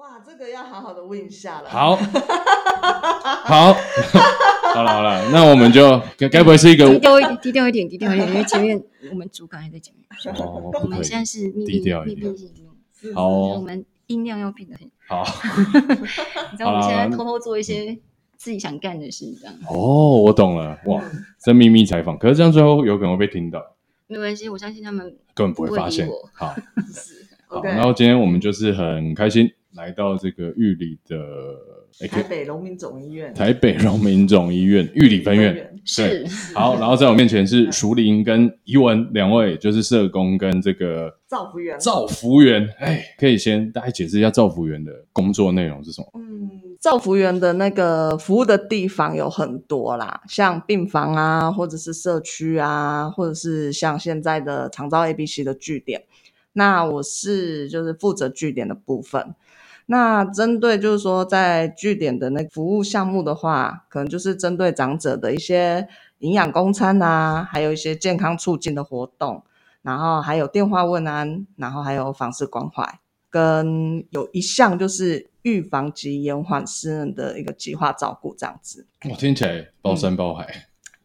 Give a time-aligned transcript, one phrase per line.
[0.00, 1.68] 哇，这个要好好的问一下了。
[1.68, 1.94] 好，
[3.44, 3.74] 好，
[4.72, 10.06] 好了好了，那我们就该该不会是一个低调一点，低调一点，低调一点，因为前面我们主管还在前面。
[10.40, 12.34] 哦，我们现在是密闭低调一点。
[13.14, 15.22] 好，我们音量要变得很好。
[16.50, 17.98] 你知道我们现在偷偷做一些
[18.38, 19.54] 自己想干的事，这样。
[19.68, 21.04] 哦，我懂了，哇，
[21.38, 23.76] 这秘密采访，可是这样最后有可能会被听到。
[24.06, 26.08] 没关系，我相信他们根本不会发现。
[26.32, 26.54] 好，
[26.90, 29.52] 是好，然后今天我们就是很开心。
[29.74, 31.16] 来到这个玉里的
[32.08, 46.08] 台北荣民总医院，台北荣民总医院玉里分院，是，好，然后在我面前是 淑玲跟怡文两位，就是社工跟这个造福员，造福员，哎，可以先大家解释一下造福员的工作内容是什么？
[46.14, 46.50] 嗯，
[46.80, 56.04] 照福员的那个服务的地方有很多啦，像病房啊，或者是社区啊，或者是像现在的长照 ABC 的据点，
[56.54, 59.34] 那我是就是负责据点的部分。
[59.92, 65.88] 那针对就是说，在据点的那服务项目的话，可能就是针对长者的一些
[66.20, 69.42] 营养供餐啊，还有一些健康促进的活动，
[69.82, 78.86] 然后还有电话问安，然后还有访视关怀，跟有一项就是预防及延缓失能的一个计划照顾这样子。
[79.10, 80.46] 我听起来包山包海，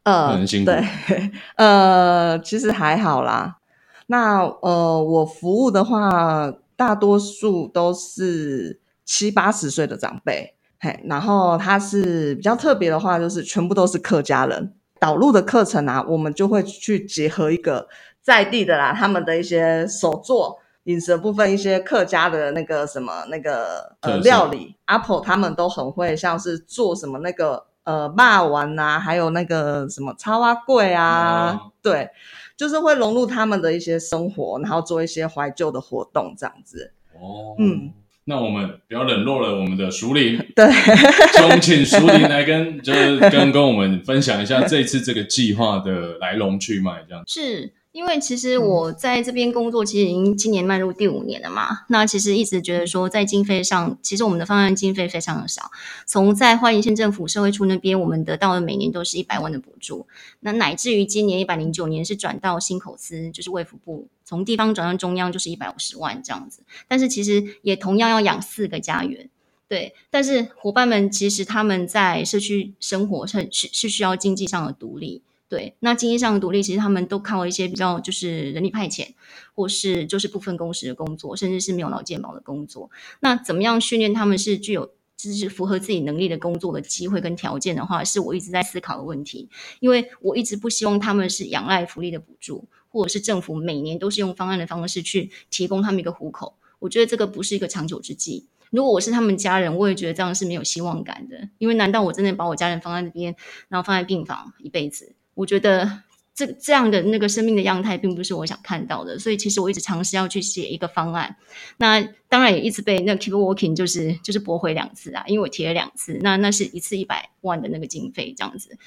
[0.04, 0.70] 嗯、呃， 很辛苦。
[0.70, 0.84] 对，
[1.58, 3.58] 呃，其实还好啦。
[4.06, 6.54] 那呃，我服务的话。
[6.76, 14.74] 大多数都是七八十岁的长辈，嘿，然后他是比较特别的话，就是全部都是客家人。
[15.00, 17.88] 导入的课程啊，我们就会去结合一个
[18.22, 32.10] 在地的啦，他们的一些手作饮食的部分，一些客家的那个什么那个呃料理，阿婆他们都很会，像是做什么那个呃肉圆啊，还有那个什么草仔粿啊，嗯、对。
[32.58, 36.92] 就是会融入他们的一些生活，然后做一些怀旧的活动，这样子。
[37.14, 37.92] 哦，嗯，
[38.26, 40.66] 那我们不要冷落了我们的熟林，对，
[41.38, 47.74] 就请熟林来跟就是跟跟我们分享一下这次这个计划的来龙去脉，这样是。
[47.96, 51.86] 因为其实我在这边工作，其实已经今年迈入第五年了嘛。
[51.88, 55.72] 那其实一直觉得说，在经费上，其实我们的方案经费非常的少。
[56.06, 60.06] 从在花莲县政府社会处那边，我们得到的每年都是一百万的补助。
[60.42, 66.64] 那乃至于今年一百零九年是转到新口司，就是卫福部，从地方转到中央就是一百五十万这样子。
[66.90, 69.30] 但是其实也同样要养四个家园，
[69.70, 69.96] 对。
[70.10, 75.22] 但是伙伴们其实他们在社区生活是是是需要经济上的独立。
[75.48, 79.10] 对，那经济上的独立，其实他们都靠一些比较就是人力派遣，
[79.54, 82.90] 或是就是部分工时的工作，甚至是没有劳健保的工作。
[83.20, 89.48] 那怎么样训练他们是具有就是符合自己能力的工作的机会跟条件的话，是我一直在思考的问题。
[89.80, 96.56] 因为我一直不希望他们是仰赖福利的补助，或者是政府每年都是用方案的方式去提供他们一个糊口。
[96.80, 98.48] 我觉得这个不是一个长久之计。
[98.72, 101.50] 如果我是他们家人，我也觉得这样是没有希望感的。
[101.60, 103.36] 因为难道我真的把我家人放在那边，
[103.70, 105.14] 然后放在病房一辈子？
[105.36, 106.02] 我觉得
[106.34, 111.38] 这这样的那个生命的样态，并不是我想看到的，所以其实我一直尝试要去写一个方案。
[111.78, 118.78] 那当然也一直被那 Keep Working 就是就是驳回两次啊，因为我提了两次，那那是一次一百万的那个经费这样子。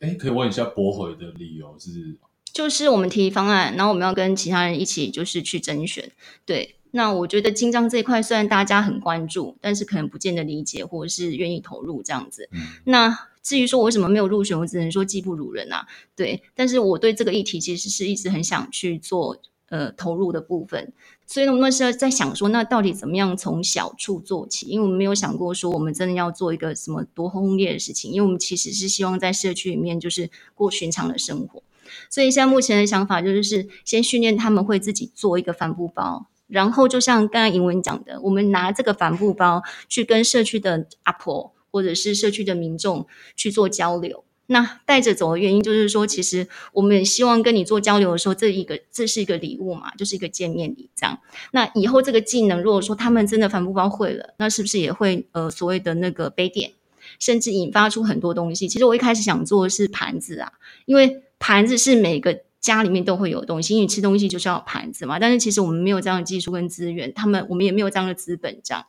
[0.00, 2.16] 哎，可以问一下驳回的理由是？
[2.52, 6.10] 就是我们提方案，然后我们要跟其他人一起就是去甄选。
[6.44, 12.48] 对，那我觉得金章这一块虽然大家很关注，但是可能不见得理解或者是愿意投入这样子。
[12.52, 13.27] 嗯、那。
[13.42, 15.86] 至于说我为什么没有入选，我只能说技不如人啊。
[16.14, 19.36] 对，但是我对这个议题其实是一直很想去做
[19.68, 20.92] 呃投入的部分，
[21.26, 24.66] 所以，我们是在想说，那到底怎么样从小处做起？
[24.66, 31.62] 因为我们没有想过说我们真的要做一个什么多轰烈的事情，因为我们其实是希望在社区里面就是过寻常的生活。
[32.10, 41.52] 所以现在目前的想法就是先训练他们会自己做一个帆布包，然后就像刚才英文讲的，我们拿这个帆布包去跟社区的阿婆。
[41.70, 43.06] 或者是社区的民众
[43.36, 51.18] 去做交流，那带着走的原因就是说，其实我们希望跟你做交流的时候，这一个这是一个礼物嘛，就是一个见面礼这样。
[51.52, 56.72] 那以后这个技能，如果说他们真的帆布包会了，那是不是也会呃所谓的那个杯垫，
[57.18, 58.66] 甚至引发出很多东西？
[58.66, 60.52] 其实我一开始想做的是盘子啊，
[60.86, 65.18] 因为盘子是每个家里面都会有东西，因为吃东西就是要盘子嘛。
[65.18, 68.86] 但是其实我们没有这样的技术跟资源，他们我们也没有这样的资本这样。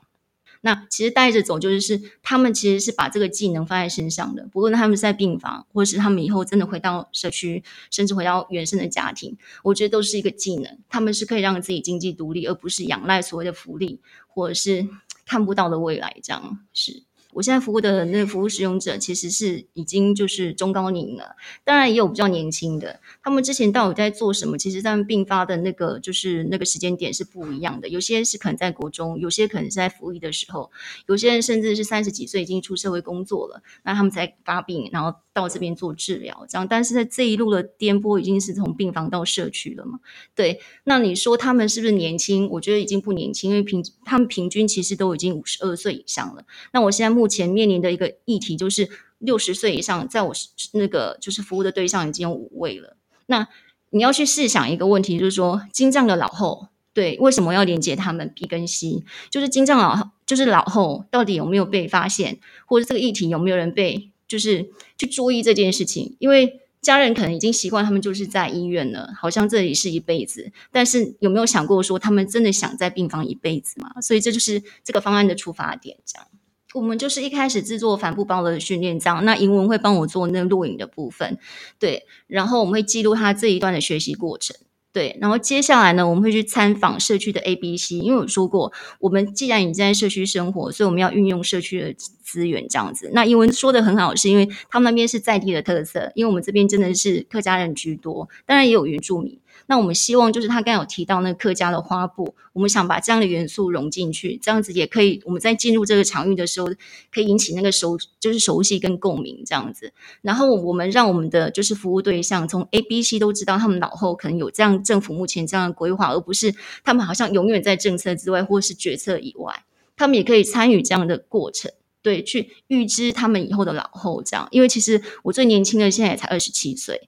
[0.61, 4.47] 那其实带着走，就是是他们其实是把这个技能放在身上的。
[4.51, 10.77] 不论他们是在病房，或是他们以后真的回到社区，甚至回到原生的家庭，我觉得都是一个技能。
[10.89, 14.87] 他们是可以让自己经济独立，而不是仰赖所谓的福利，或者是
[15.25, 16.17] 看不到的未来。
[16.21, 17.03] 这样是。
[17.33, 22.99] 我现在服务的那个服务使用者，其实是已经就是中高龄了，当然也有比较年轻的。
[23.21, 24.57] 他们之前到底在做什么？
[24.57, 27.87] 其实他们并发的那个就是那个时间点是不一样的。
[27.87, 30.71] 有些是可能在国中，有些可能是在服役的时候，
[31.07, 36.45] 有些人甚至是三十几岁已经出社会工作了，那他们才发病，然后到这边做治疗。
[36.49, 39.99] 这样，但是在这一路的颠簸已经是从病房到社区了嘛？
[40.35, 42.49] 对，那你说他们是不是年轻？
[42.49, 46.43] 我觉得已经不年轻，因为平他们平均其实都已经五十二岁以上了。
[46.73, 48.89] 那我现在目前面临的一个议题就是
[49.19, 50.33] 六十岁以上，在我
[50.73, 52.97] 那个就是服务的对象已经有五位了。
[53.27, 53.47] 那
[53.91, 59.03] 你要去试想一个问题，就是说精障的老后，对，为什么要连接他们 B 跟 C？
[59.29, 66.15] 就是精障老就是老后到底有没有被发现，或者这个议题有没有人被就是去注意这件事情？
[66.19, 70.53] 因为家人可能已经习惯他们就是在医院了，好像这里是一辈子。
[70.71, 73.99] 但是有没有想过说他们真的想在病房一辈子吗？
[73.99, 76.27] 所以这就是这个方案的出发点，这样。
[76.75, 81.39] 我们就是一开始制作帆布包的训练这样，那银文会帮我做那录影的部分，
[81.79, 84.55] 对，然后我们会记录他这一段的学习过程，
[84.91, 91.93] 对，然后接下来呢，我们会去参访社区的 A、B、C，因为我说过，我们既然已经在社区生活，所以我们要运用社区的
[92.23, 93.11] 资源这样子。
[93.13, 99.39] 那英文说的很好，是因为他们那边是在地的特色，因为我们这边真的是客家人居多，当然也有原住民。
[99.69, 105.21] 那我们希望就是他刚刚有提到那个客家的花布，我们想把这样的元素融进去，这样子也可以。
[105.25, 106.67] 我们在进入这个场域的时候，
[107.13, 109.93] 可以引起那个熟，就是熟悉跟共鸣这样子。
[110.23, 119.63] 然后我们让我们的就是服务对象从 A、B、C 都知道他们老后可能有这样政府目前这样的规划，而不是他们好像永远在政策之外或是决策以外，
[119.95, 124.47] 他们也可以参与这样的过程，对，去预知他们以后的老后这样。
[124.49, 127.07] 因为其实我最年轻的现在也才二十七岁。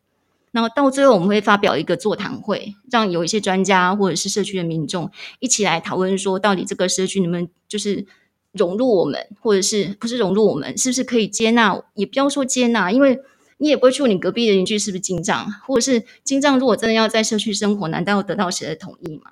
[0.51, 5.09] 然后到最后，我们会发表一个座谈会，让有一些专家或者是社区的民众
[5.39, 8.05] 一起来讨论，说到底这个社区能不能就是
[8.51, 11.81] 融入我们，或者是不是融入我们，是不是可以接纳？
[11.95, 13.19] 也不要说接纳，因为
[13.57, 19.31] 你也不会去问你隔壁的邻居是不是精障，或者是精障如果真的要在社区生活，难道要得到谁的同意吗？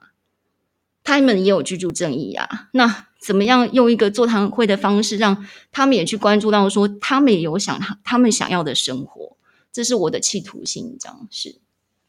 [1.03, 2.69] 他们也有居住正义啊。
[2.73, 9.35] 那怎么样用一个座谈会的方式，让他们也去关注到说，他们也有想他他们想要的生活。
[9.71, 11.55] 这是我的企图心，这样是。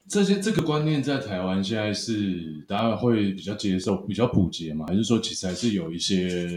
[0.08, 4.86] 这些这个观念在台湾现在是大家会比较接受、比较普及嘛？
[4.88, 6.48] 还是说其实还是有一些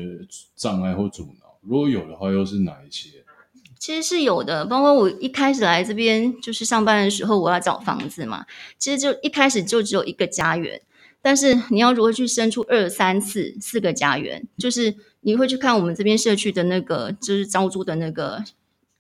[0.55, 1.55] 障碍或阻挠？
[1.61, 3.23] 如果有的话，又是哪一些？
[3.77, 8.43] 其实是有的，包括我一开始来这边就是上班的时候，我要找房子嘛。
[8.79, 10.81] 其实就一开始就只有一个家园，
[11.21, 14.47] 但是你要如何去生出二三四四个家园？
[14.57, 18.43] 就是你会去看我们这边社区的那个，就是招租的那个。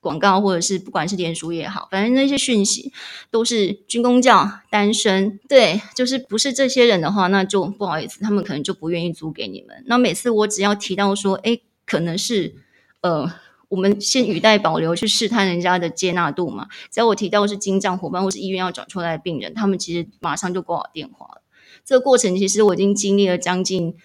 [0.03, 2.91] 广告或者是不管是脸书也好，反正那些讯息
[3.31, 9.81] 都是军公教单身，对，就是不是这些人的话，那就不好意思，他们可能就不愿意租给你们。
[9.87, 12.53] 那每次我只要提到说，哎，可能是
[12.99, 13.31] 呃，
[13.69, 16.67] 我们先语带保留去试探人家的接纳度嘛。
[16.91, 21.41] 只要我提到是精障伙伴或是医院要转出来的病人，他们其实马上就挂我电话了。
[21.85, 23.95] 这个过程其实我已经经历了将近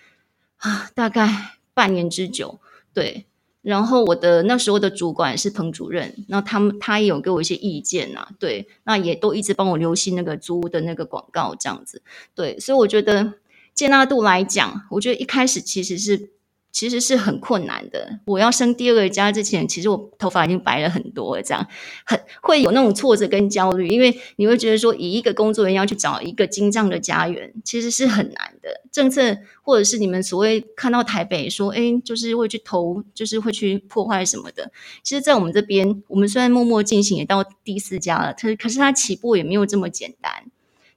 [0.58, 2.60] 啊，大概半年之久，
[2.94, 3.26] 对。
[3.62, 12.02] 然后我的那时候的主管是彭主任，那他们他也有给我一些意见呐，对，那也都一直帮我留心那个租屋的那个广告这样子，
[12.34, 13.34] 对，所以我觉得
[13.74, 16.30] 接纳度来讲，我觉得一开始其实是。
[16.70, 18.20] 其实是很困难的。
[18.26, 21.66] 我要生第二个家之前，其实我头发已经白了很多了，这样
[22.04, 28.68] 很会有那种挫折跟焦虑，因为你会觉得说，以一个工作人员要去找一个精障的家园，其实是很难的。
[28.92, 34.70] 政策或者是你们所谓看到台北说，哎，就是会去投，就是会去破坏什么的。
[35.02, 40.32] 其实，在我们这边，我们虽然默默进行，也到第四家了，可是可是它起步也没有这么简单。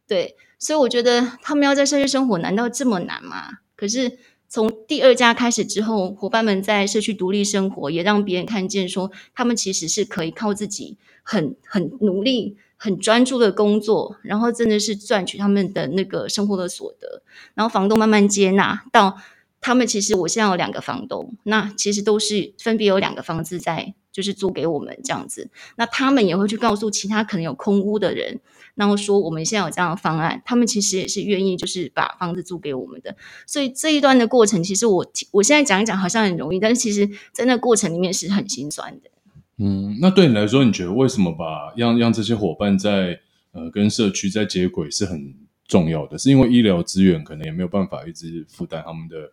[0.07, 3.59] 对，所以我觉得他们要在社区生活，难道这么难吗？
[3.75, 4.19] 可是。
[4.51, 19.15] 从第二家开始之后，伙伴们在社区独立生活，也让别人看见说，他们其实是可以靠自己很很努力、很专注的工作，然后真的是赚取他们的那个生活的所得，然后房东慢慢接纳到
[19.62, 19.88] 他们。
[19.88, 25.50] 其实我现在有两个房东，那其实都是分别有两个房子在，就是租给我们这样子。
[25.77, 28.41] 那他们也会去告诉其他可能有空屋的人。
[28.81, 33.15] 然后说我们现在有这样的方案，他们其实也是愿意，就是把房子租给我们的。
[33.45, 39.11] 所以这一段的过程，其实我我现在讲一讲好像很容易，但是其实在那过程里面是很心酸的。
[39.57, 43.19] 嗯，那对你来说，你觉得为什么把让让这些伙伴在
[43.51, 45.31] 呃跟社区在接轨是很
[45.67, 46.17] 重要的？
[46.17, 49.31] 是因为医疗资源可能也没有办法一直负担他们的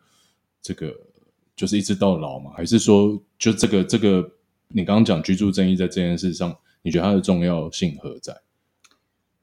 [0.61, 0.93] 这个，
[1.57, 2.51] 就是一直到老嘛？
[2.55, 4.31] 还是说就这个这个
[4.69, 8.37] 你刚刚讲居住正义在这件事上，你觉得它的重要性何在？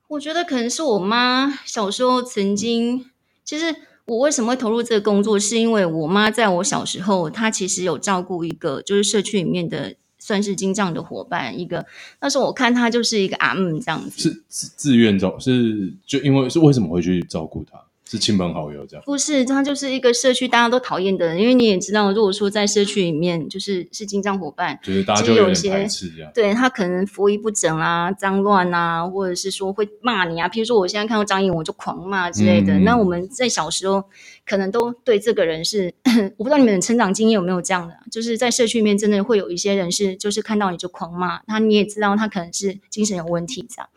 [0.08, 3.06] 我觉得可能是我妈小时候曾经，
[3.44, 5.40] 其实我为什么会投入这个工作？
[5.40, 11.86] 是因为我妈在我小时候，她其实有照顾一个就是社区里面的算是经障的伙伴，一个
[12.22, 17.85] 那时候我看她就是一个阿姆这样子，是自自愿照，是就因为是为什么会去照顾她？
[18.16, 19.04] 是亲朋好友这样？
[19.06, 26.32] 不是，他就是一个社区大家都讨厌的人，因为你也知道，如果说在社区里面，就是是精障伙伴，就是大家就有些排斥这样。
[26.34, 30.48] 对，他可能服仪不整啊、脏乱啊，或者是说会骂你啊。
[30.48, 32.74] 譬如说，我现在看到张颖，我就狂骂之类的。
[32.74, 34.04] 嗯、那我们在小时候
[34.46, 35.94] 可能都对这个人是，
[36.38, 43.90] 我不知道你们的成长经验有没有这样的，就是在社区里面真的会有一些人是，就是看到你就狂骂他，你也知道他可能是精神有问题这样。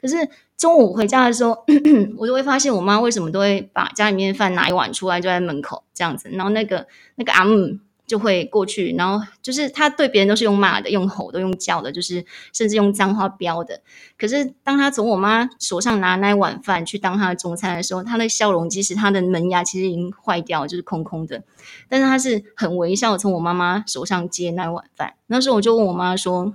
[0.00, 1.64] 可是中午回家的时候，
[2.16, 6.28] 我就会发现我妈为什么都会把家里面饭拿一碗出来，就在门口这样子。
[6.30, 13.80] 然后那个那个阿姆就会过去，然后就是他对别人都是用骂的、用吼的、用叫的，就是甚至用脏话飙的。
[14.18, 21.42] 可是当他从我妈手上拿那碗饭去当他的中餐的时候，他的笑容，即使他的门牙其实已经坏掉，就是空空的，
[21.88, 25.14] 但是他是很微笑从我妈妈手上接那碗饭。
[25.26, 26.54] 那时候我就问我妈说。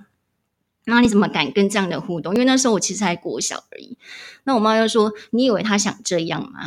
[0.85, 2.33] 那你怎么敢跟这样的互动？
[2.33, 3.97] 因为那时候我其实还国小而已。
[4.43, 6.59] 那我妈就说：“你以为他想这样吗？”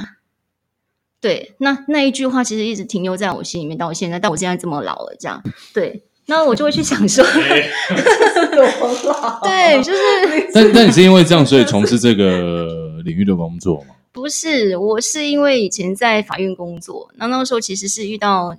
[1.21, 4.19] 对，那那一句话其实一直停留在我心里面到现在。
[4.21, 5.43] 但我现在这么老了，这样
[5.75, 9.41] 对，那我就会去想说，多老？
[9.43, 9.99] 对，就是。
[10.55, 13.95] 但但你是因为这样，所以从事这个领域的工作吗？
[14.13, 18.57] 不是，我是因为以前在法院工作，那那个时候其实是遇到。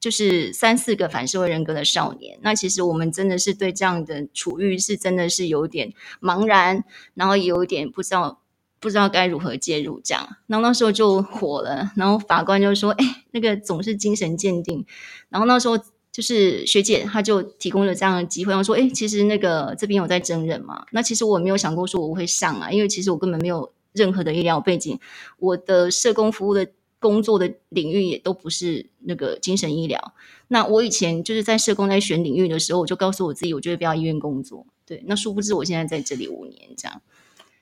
[0.00, 5.92] 就是三四个反社会人格的少年，那其实我们真的是对这样的处遇是真的是有点
[6.22, 8.40] 茫然，然后也有点不知道
[8.80, 14.86] 不知道该如何介入这样，然后那时候就火了，然后法官就说：“哎，那个总是精神鉴定。”
[15.28, 15.76] 然后那时候
[16.10, 20.86] 就是学姐她就提供了这样的机会，然后说：“哎，其实那个这边有在征人嘛？
[20.92, 24.98] 那其实我没有想过说我会上啊，因为其实我根本没有任何的医疗背景，
[25.38, 26.66] 我的社工服务的。”
[27.00, 30.14] 工作的领域也都不是那个精神医疗。
[30.48, 34.66] 那我以前就是在社工在选领域的时候，我就告诉我自己，我就会不要医院工作。
[34.86, 37.00] 对，那殊不知我现在在这里五年这样。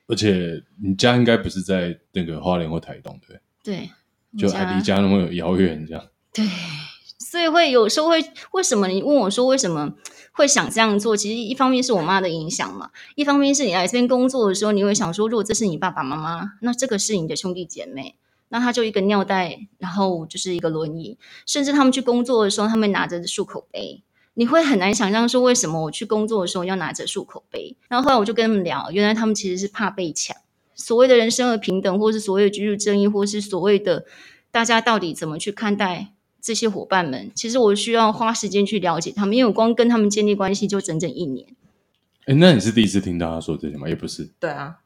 [0.07, 3.39] 而且你家应该不是在那个花莲或台东，对？
[3.63, 3.89] 对，
[4.37, 6.03] 就还离家那么遥远，这样。
[6.33, 6.43] 对，
[7.19, 8.87] 所以会有时候会为什么？
[8.87, 9.93] 你问我说为什么
[10.31, 11.15] 会想这样做？
[11.15, 18.15] 其实一方面是我妈的影响嘛，一方面是你来这边工作的时候，你会想说，如果这是你爸爸妈妈，那这个是你的兄弟姐妹。
[18.49, 24.03] 那他就一个尿袋，然后就是一个轮椅，甚至他们去工作的时候，他们拿着漱口杯，
[24.33, 27.75] 你会很难想象说为什么我去工作的时候要拿着漱口杯。
[27.87, 30.35] 然后后来我就跟他们聊，原来他们其实是怕被抢。
[30.75, 34.05] 所谓的人生而平等，或是所谓的居住正义，或是所谓的
[34.49, 41.45] 大家到底怎么去看待这些伙伴们，其实我需要花时间去了解他们，因为我光跟他们建立关系就整整一年。
[42.25, 43.89] 哎，那你是第一次听到他说这些吗？
[43.89, 44.29] 也不是。
[44.39, 44.77] 对啊。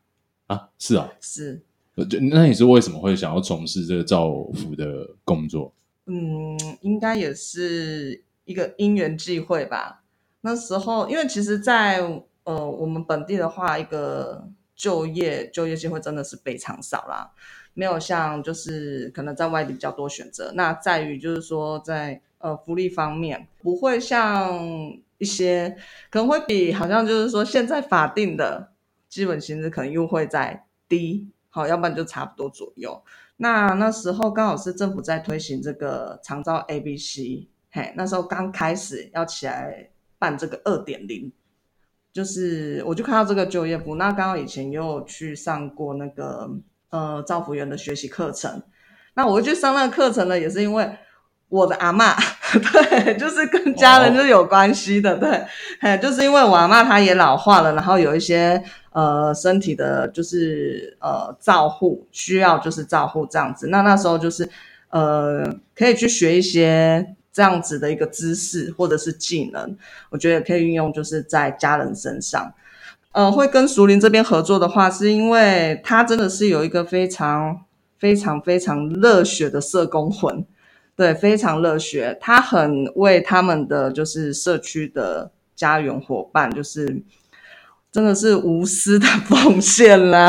[0.48, 1.12] 啊，是啊。
[1.22, 1.62] 是。
[1.96, 5.72] 那你是为什么会想要从事这个照服的工作？
[6.06, 10.04] 嗯，应该也是一个因缘际会吧。
[10.42, 12.02] 那时候，因为其实在，
[12.44, 17.32] 呃我们本地的话，一个就业就业机会真的是非常少啦，
[17.74, 20.52] 没有像就是可能在外地比较多选择。
[20.56, 24.60] 那在于就是说在，在呃福利方面，不会像
[25.20, 25.78] 一些
[26.10, 28.72] 可能会比好像就是说现在法定的
[29.08, 31.28] 基本薪资可能又会再低。
[31.56, 33.00] 好，要不然就差不多左右。
[33.38, 41.32] 那那时候刚好是政府在推行这个长照 ABC，嘿，那时候刚开始要起来办这个二点零，
[42.12, 46.50] 就是我就看到这个就业部，那刚好以前也有去上过那个
[46.90, 48.64] 呃造福员的学习课程，
[49.14, 50.98] 那我去上那个课程呢，也是因为
[51.50, 52.16] 我的阿嬷，
[52.60, 55.42] 对，就是跟家人就是有关系的，对，
[55.82, 58.64] 嘿，就是因为我阿嬷她也老化了，然后有一些。
[58.96, 64.48] 呃，身体的就是呃照护需要就是照护这样子，那那时候就是
[64.92, 65.44] 呃
[65.76, 69.76] 可以去学一些这样子的一个知识或者是技能，
[70.12, 72.54] 我觉得可以运用就是在家人身上。
[73.14, 77.62] 呃，会跟熟林这边合作的话，是因为他真的是有一个非常
[77.98, 80.46] 非常非常热血的社工魂，
[80.96, 87.04] 对，非常热血，他很为他们的就是社区的家园伙伴就是。
[87.92, 90.28] 真的是无私的 奉献啦，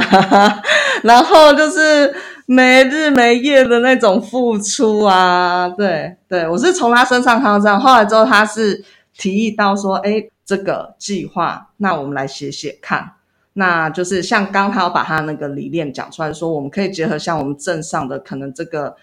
[1.02, 8.84] 然后就是没日没夜的那种付出啊，对对，我是从他身上看到这样，后来之后他是
[9.16, 13.12] 提议到说，诶，这个计划，那我们来写写看，
[13.54, 18.94] 那就是像刚他要把他那个理念讲出来，说我们可以结合像我们镇上的可能这个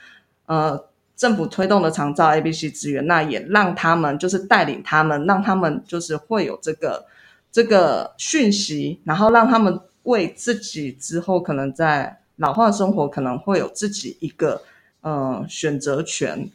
[0.46, 0.80] 呃
[1.22, 7.06] 政府推动的长照 ABC 资源，那也让他们就是带领他们，让他们就是会有这个。
[7.54, 14.62] 这个讯息，然后让他们为自己之后可能在老化生活可能会有自己一个
[15.02, 16.50] 呃选择权，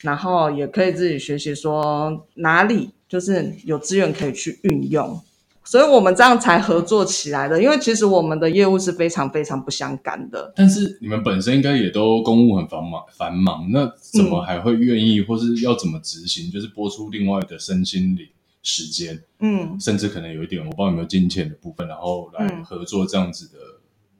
[0.00, 5.18] 然后也可以自己学习说哪里就是有资源可以去运用。
[5.64, 10.52] 所以我们这样才合作起来的，因为其实我们的业务是非常非常不相干的。
[10.56, 16.50] 但是你们本身应该也都公务很繁忙，繁忙，那怎么还会愿意，嗯、或是要怎么执行？
[16.50, 18.26] 就是播出另外的身心灵
[18.62, 23.58] 时间，嗯，甚至可能有一点，我不知道有没有金钱的部分，然后来合作这样子的、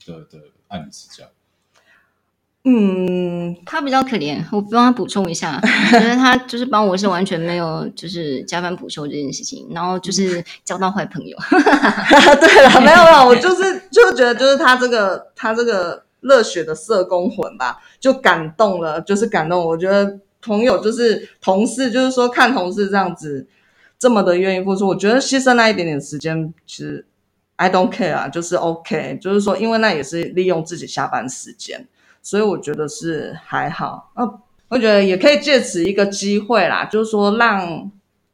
[0.07, 1.31] 嗯、的的案子，这样。
[2.65, 11.37] 嗯，他比较可怜，我帮他补充一下， 觉得他就是帮我是完全没有就是加班补休这件事情，然后就是交到坏朋友。
[11.51, 19.61] 对了，没有没有，我就是就觉得就是他这个他这个热血的社工魂吧，就感动了，就是感动。
[19.67, 23.45] 我觉得朋友就是同事，就是说看同事这样子
[23.99, 27.05] 这么的愿意付出，我觉得牺牲那一点点时间，其实
[27.57, 31.89] I don't care 啊，就是 OK，就是说因为那也是利用自己下班时间。
[32.25, 37.91] 所以我觉得是还好，呃，我觉得也可以借此一个机会啦，就是说让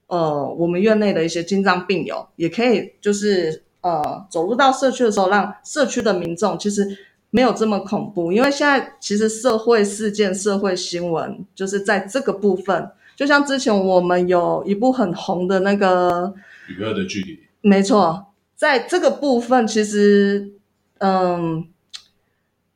[0.08, 6.86] 呃我们院内的一些精障病友也可以就是呃走入到社区的时候，让社区的民众其实
[7.30, 16.34] 没有这么恐怖，因为现在其实社会事件、社会新闻就是在这个部分，就像之前我们有一部很红的那个
[16.68, 20.52] 与恶的距离，没错，在这个部分其实
[20.98, 21.66] 嗯。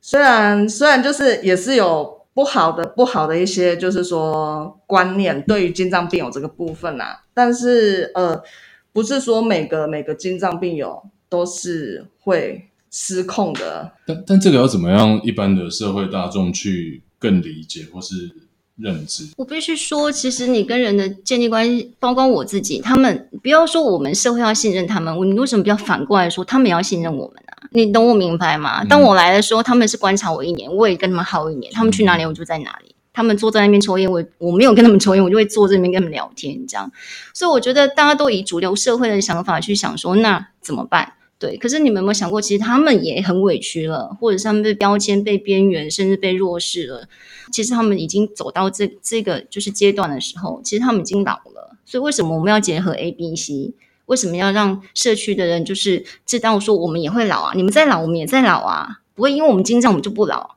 [0.05, 8.43] 虽然虽然就是也是有不好的不好的一些就是说观念对于心脏病友这个部分啦、啊，但是呃
[8.91, 13.93] 不是说每个每个心脏病友都是会失控的。
[14.05, 18.29] 但但这个要怎么样一般的社会大众去更理解或是
[18.77, 19.29] 认知？
[19.37, 27.53] 我必须说，其实你跟人的建立关系，包括我自己，他们不要说我们社会要信任他们，你为什么不要反过来说他们也要信任我们呢？
[27.71, 28.83] 你懂我明白吗？
[28.85, 31.71] 当我来的时候，他们是观察我一年，我也跟他们耗一年。
[31.73, 32.95] 他们去哪里，我就在哪里。
[33.15, 36.91] 他们坐在那边抽烟，我我没有跟他们抽烟，我就会坐这边跟他们聊天，这样。
[37.31, 41.13] 所以我觉得大家都以主流社会的想法去想说，那怎么办？
[41.43, 41.57] 对。
[41.57, 47.05] 可是你们有没有想过，其实他们也很委屈了，或者是他们被标签、被边缘，甚至被弱势了。
[47.51, 51.75] 其实他们已经走到这这个就是阶段的时候，其实他们已经老了。
[51.83, 53.73] 所以为什么我们要结合 A、B、C？
[54.05, 57.51] 为什么要让社区的人就是知道说我们也会老啊？
[57.55, 60.55] 你们在老，我们也在老啊，不会因为我们精障我们就不老。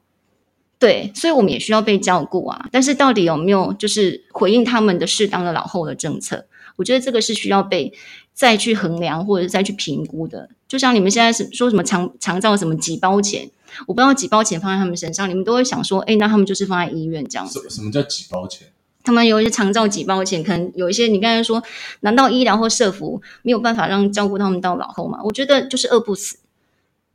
[0.79, 2.69] 对，所以我们也需要被照顾啊。
[2.71, 6.47] 但是到底有没有就是回应他们的适当的老后的政策？
[6.77, 7.91] 我觉得这个是需要被
[8.37, 10.51] 再去衡量或者再去评估的。
[10.69, 13.51] 就像你们现在是说什么长长照什么几包钱，
[13.87, 17.67] 我不知道几包钱放在他们身上，你们都会想说，哎，那他们就是放在医院这样子。
[17.71, 18.69] 什么叫几包钱？
[19.03, 21.63] 他们有一些长照几包钱，可能有一些你刚才说，
[22.01, 25.21] 难道医疗或社服没有办法让照顾他们到老后吗？
[25.25, 26.37] 我觉得就是饿不死。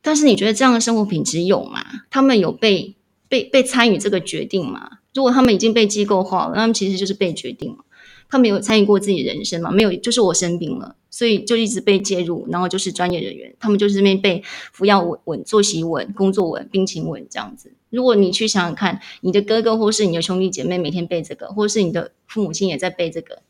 [0.02, 1.84] 但是你觉得这样的生活品质有吗？
[2.10, 2.96] 他们有被
[3.28, 4.90] 被被参与这个决定吗？
[5.14, 7.84] 如果他们已经被机构化了，那他们其实就是被决定了。
[8.32, 9.70] 他们有参与过自己人生吗？
[9.70, 14.42] 没有，就是我生病了，所以就一直被介入，然后就是专业人员，他们就是这边被
[14.72, 17.74] 服药稳稳、作息稳、工作稳、病情稳这样子。
[17.90, 23.42] 如果你去想想看，你的哥哥或是你的兄弟姐妹每天背这个，或是你的父母亲也在背这个，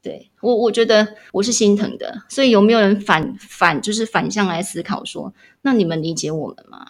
[0.00, 2.22] 对，我我觉得我是心疼的。
[2.28, 6.86] 所以有没有人反反就是反向来思考说，那你们理解我们吗？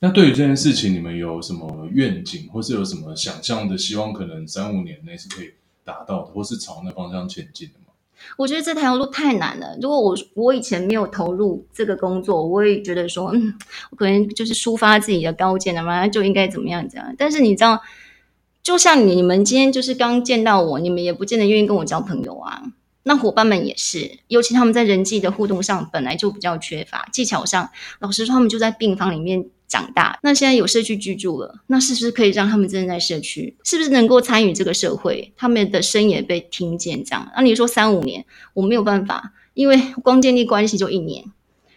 [0.00, 4.12] 那对于这件事情，你们有什么愿景，或是有什么想象的希望？
[4.12, 5.52] 可能三五年内是可以
[5.84, 7.86] 达到的，或是朝那方向前进的吗？
[8.36, 9.76] 我觉得这条路太难了。
[9.80, 13.52] 如果我我以前没有投入这个工作，我也觉得说，嗯，
[13.90, 17.14] 我可能就是抒发自己的高见了嘛，就应该怎么样怎样。
[17.18, 17.80] 但是你知道，
[18.62, 22.62] 就像你们今天就是刚见到我，你们也不见得愿意跟我交朋友啊。
[23.04, 29.46] 那伙伴们也是，尤其他们在人际的互动上本来就比较缺乏，技巧上，老实说，他们就在病房里面。
[29.68, 33.56] 长大，那现在有社区居住了，那是不是可以让他们真的在社区？
[33.64, 35.32] 是不是能够参与这个社会？
[35.34, 37.32] 他们的声也被听见，这样。
[37.34, 41.24] 那你说三五年，我没有办法，因为光建立关系就一年。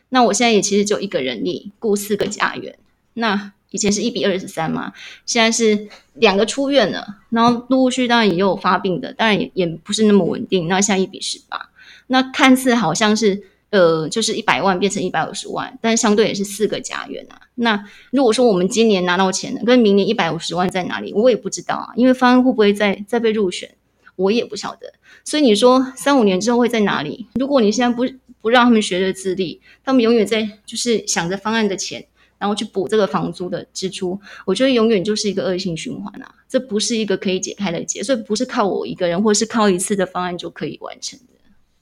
[0.10, 2.78] 那我现在也其实就一个人力雇四个家园。
[3.14, 4.94] 那以前是一比二十三嘛，
[5.26, 10.68] 现在是两个出院了，然后陆陆续续当然也有发病的，当然也也不是那么稳定。
[10.70, 11.70] 那现在一比十八，
[12.08, 13.44] 那看似好像是。
[13.72, 17.36] 呃，就是一百万变成一百五十万，但相对也是四个家园啊。
[17.56, 21.88] 那如果说我们今年拿到钱了，跟明年一百五十万在哪里，我也不知道啊。
[21.98, 23.70] 因为方案会不会再再被入选，
[24.16, 24.94] 我也不晓得。
[25.26, 27.28] 所以你说三五年之后会在哪里？
[27.34, 28.06] 如果你现在不
[28.40, 32.06] 不让他们学着自立，他们永远在就是想着方案的钱，
[32.38, 36.36] 然后去补这个房租的支出，我觉得永远就是一个恶性循环啊。
[36.48, 41.26] 这不是一个可以解开的结，所以不是靠我一个人，或是靠一次的方案就可以完成的。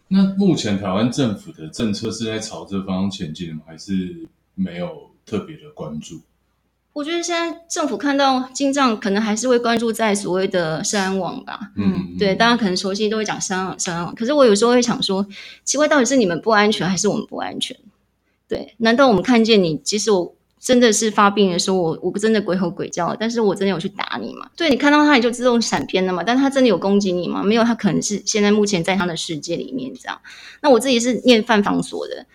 [0.07, 3.61] 那目前台湾政府的政策是在朝这方向前进的吗？
[3.67, 6.21] 还是没有特别的关注？
[6.93, 11.71] 我觉得现在政府看到进账，可能还是会关注在所谓的社安网吧。
[11.75, 14.13] 嗯，对，大家可能熟悉都会讲社安网、社安网。
[14.13, 15.27] 可是我有时候会想说，
[15.63, 17.75] 奇怪，到底是你们不安全，还是我们不安全？
[18.47, 24.49] 对，难道我们看见你，即使我真的是发病的时候，我我真的鬼吼鬼叫，但是我真的有去打你吗？
[24.55, 26.23] 对，你看到他，你就自动闪偏了嘛？
[26.23, 27.43] 但他真的有攻击你吗？
[27.43, 30.17] 没有，他可能是现在目前在他的世界里面这样。
[30.61, 32.25] 那我自己是念犯防所的。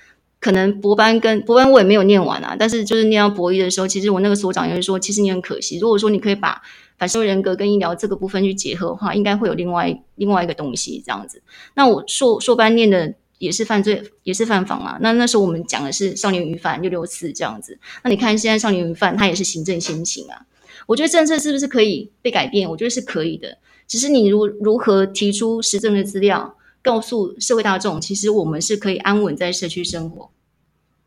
[0.41, 5.81] 可能博班跟博班我也没有念完啊，但是就是念到博一的时候，其实我那个所长也会说，其实你很可惜。
[5.81, 6.63] 如果说你可以把
[6.97, 11.43] 反社会人格跟医疗这个部分去结合的话，应该会有另外另外一个东西这样子。
[11.75, 14.99] 那我硕硕班念的也是犯罪，也是犯法嘛。
[15.01, 17.79] 那那时候我们讲的是少年虞犯六六四这样子。
[18.05, 20.47] 那你看现在少年虞犯他也是行政先行啊。
[20.87, 22.69] 我觉得政策是不是可以被改变？
[22.69, 26.55] 我觉得是可以的，只是你如如何提出实证的资料。
[26.81, 30.31] 告诉社会大众，其实我们是可以安稳在社区生活。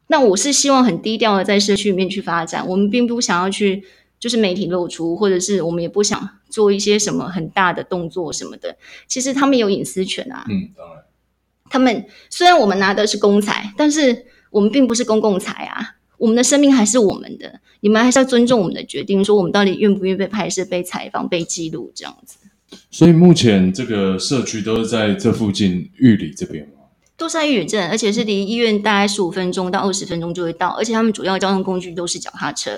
[0.08, 3.84] 那我是希望很低调的在社区里面去发展，我们并不想要去
[4.20, 8.78] 就是媒体露出，或者是我们也不想做一些什么很大的动作什么的。
[9.08, 10.46] 其实他们有隐私权啊。
[10.50, 11.04] 嗯，当然。
[11.72, 15.96] 他们虽然我们拿的是公财，但是我们并不是公共财啊。
[16.18, 22.36] 我们的生命还是我们的，你们还是要尊重我们的决定，说我们到底愿不愿意被拍摄、被采访、被记录这样子。
[22.92, 26.74] 所以目前这个社区都是在这附近玉里这边吗？
[27.16, 32.72] 都是在玉里镇，而且是离医院大概十五分钟到二十分钟就会到，而且他们主要交通工具都是脚踏车。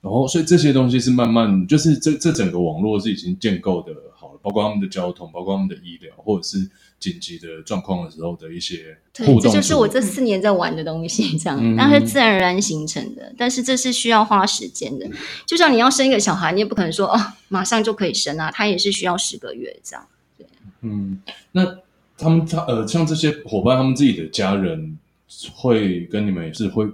[0.00, 6.68] 然哦，所以这些东西是慢慢，就是这这整个网络是已经建构的好了，包括他们的交通，包括他们的医疗，或者是。
[7.10, 15.06] 紧急的状况的时候的一些互动，这就是我这四年在玩的东西，这样，嗯、但是自然而然形成的，但是这是需要花时间的。
[15.44, 20.06] 就像你要生一个小孩，你也不可能说哦，马上就可以生啊，他也是需要十个月这样。
[20.38, 20.46] 对，
[20.80, 21.20] 嗯，
[21.52, 21.76] 那
[22.16, 24.98] 他们他呃，像这些伙伴，他们自己的家人
[25.54, 26.86] 会跟你们也是会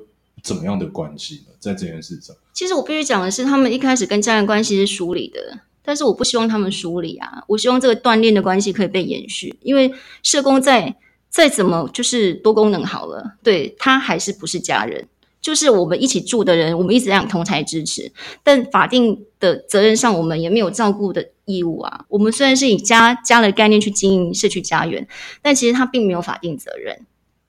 [0.42, 1.55] 怎么样的关系呢？
[1.61, 5.61] 在这件事上，其实我必须讲的是，他们一开始跟家人关系是疏离的。
[5.83, 7.43] 但是我不希望他们疏离啊！
[7.49, 10.95] 我希望这个锻炼的关系可以被延续，因为社工在
[11.29, 15.07] 再怎么就是多功能好了，对，他还是不是家人，
[15.40, 18.12] 就是我们一起住的人，我们一直想同侪支持，
[18.43, 22.05] 但法定的责任上，我们也没有照顾的义务啊。
[22.09, 25.07] 我们虽然是以家家的概念去经营社区家园，
[25.40, 27.01] 但其实他并没有法定责任。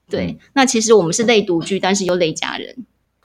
[0.09, 2.75] 对，那其实我们是类独居，但是又类家人。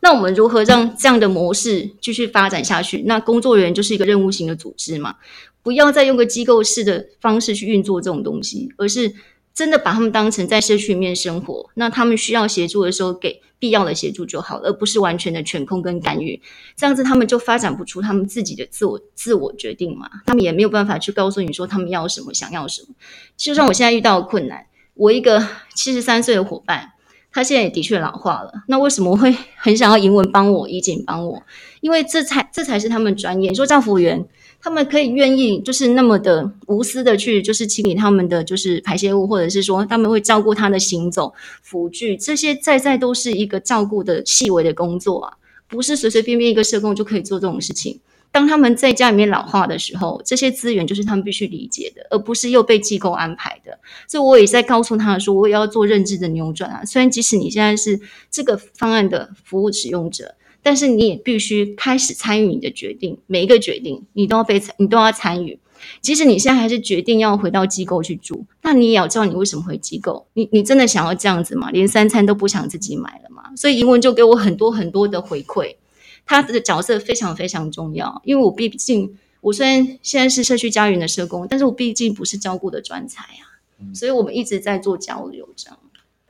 [0.07, 3.03] 那我们如何让这样的模式继续发展下去？
[3.07, 5.16] 那工作人员就是一个任务型的组织嘛，
[5.64, 9.12] 不要再用个机构式的方式去运作这种东西，而是
[9.53, 11.69] 真的把他们当成在社区里面生活。
[11.75, 16.40] 那他们需要协助的时候，给必要的协助就好了，而不是完全的权控跟干预。
[16.77, 22.95] 这样子他们就发展不出他们自己的自我自我决定嘛，他们也没有办法去告诉你说他们要什么，想要什么。
[23.37, 26.92] 就算我现在遇到困难，我一个七十三岁的伙伴。
[27.37, 31.42] 他现在也的确老化了，那为什么会 很想要银文帮我，怡景帮我？
[31.83, 33.51] 因为这才这才是他们专业。
[33.51, 34.25] 你说照服员，
[34.59, 45.35] 他们可以愿意就是那么的无私的去就是清理他们的就是排泄物，或者是说他们会照顾他的行走、辅具，这些在在都是一个照顾的细微的工作啊，
[45.68, 48.01] 不是随随便便一个社工就可以做这种事情。
[48.37, 53.79] 当他们在家里面老化的时候，这些资源就是他们必须理解的，而不是又被机构安排的。
[54.07, 56.85] 所以我也在告诉他说，我也要做认知的扭转啊。
[56.85, 57.99] 虽然即使你现在是
[58.31, 65.59] 这个方案的服务使用者，但是你也必须开始参与你的决定，每一个决定你都要被你都要参与。
[66.03, 70.27] 即使你现在还是决定要回到机构去住，那你也要知道你为什么回机构。
[70.35, 71.70] 你你真的想要这样子吗？
[71.70, 73.44] 连三餐都不想自己买了吗？
[73.57, 75.77] 所以英文就给我很多很多的回馈。
[76.26, 85.78] 他的角色非常非常重要，因为我毕竟，我虽然现在是社区家园的社工，但是我毕竟不是照顾的专才啊，嗯、所以我们一直在做交流，这样。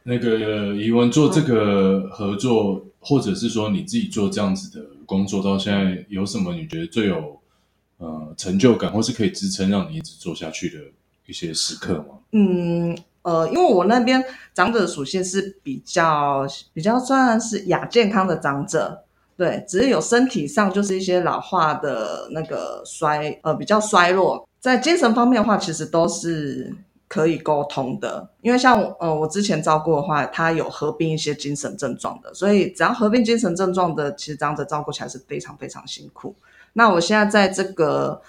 [0.03, 7.41] 那个怡文做这个合作，嗯、或者是说你自己做这样子的工作，到现在有什么你觉得最有
[7.97, 10.79] 呃成就感，或是可以支撑让你一直做下去的
[11.27, 12.19] 一些时刻吗？
[12.33, 19.05] 嗯呃，因为我那边长者的属性是比较比较算是亚健康的长者。
[19.37, 24.49] 对，只是有身体上就是一些老化的那个衰，呃，比较衰弱。
[24.59, 26.75] 在精神方面的话，其实都是
[27.07, 28.27] 可以沟通的。
[28.41, 36.35] 因为像呃，我之前照顾的话，他有合并一些精神症状的，所以只要合并精神症状的，其实这样子照顾起来是非常非常辛苦。
[36.73, 38.23] 那我现在在这个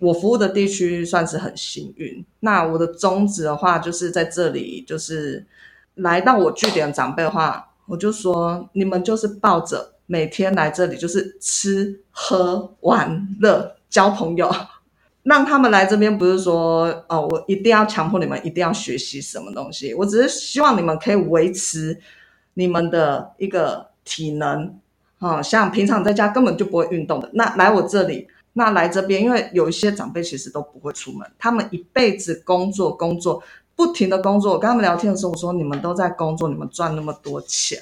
[0.00, 2.24] 我服务的地区算是很幸运。
[2.40, 5.46] 那我的宗旨的话，就是在这里，就是
[5.94, 9.92] 来到我据点长辈的话，我就说你们就是抱着。
[10.10, 14.52] 每天来这里就是吃喝玩乐交朋友，
[15.22, 22.00] 让他们来这边不是说哦，我一定要强迫你们一定要学习什么东西，我只是希望你们可以维持
[22.54, 24.76] 你们的一个体能，
[25.20, 33.40] 哦，像平常在家根本就不会运动的，那来我这里，那来这边，因为有一些长辈其实都不会出门，他们一辈子工作工作，
[33.76, 34.54] 不停的工作。
[34.54, 37.78] 我跟他们聊天的时候，我说你们都在工作，你们赚那么多钱，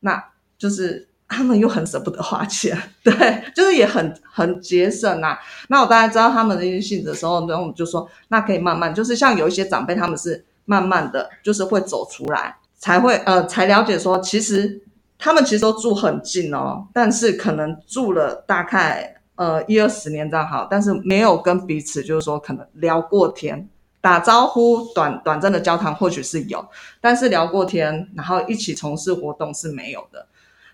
[0.00, 0.24] 那
[0.56, 5.38] 就是他们又很舍不得花钱， 对，就是也很很节省、啊。
[5.68, 14.82] 那我大概知道他们的一些性质的时候，然后我们就说，那可以慢慢，就是像有一些长辈，他们是慢慢的就是会走出来，才会呃才了解说，其实。
[15.20, 23.68] 他们其实都住很近哦，但是可能住了大概呃一二十年这样好，但是没有跟彼此就是说可能聊过天、
[24.00, 26.64] 打招呼、短短暂的交谈或许是有，
[27.00, 30.24] 但是聊过天，然后一起从事活动是没有的。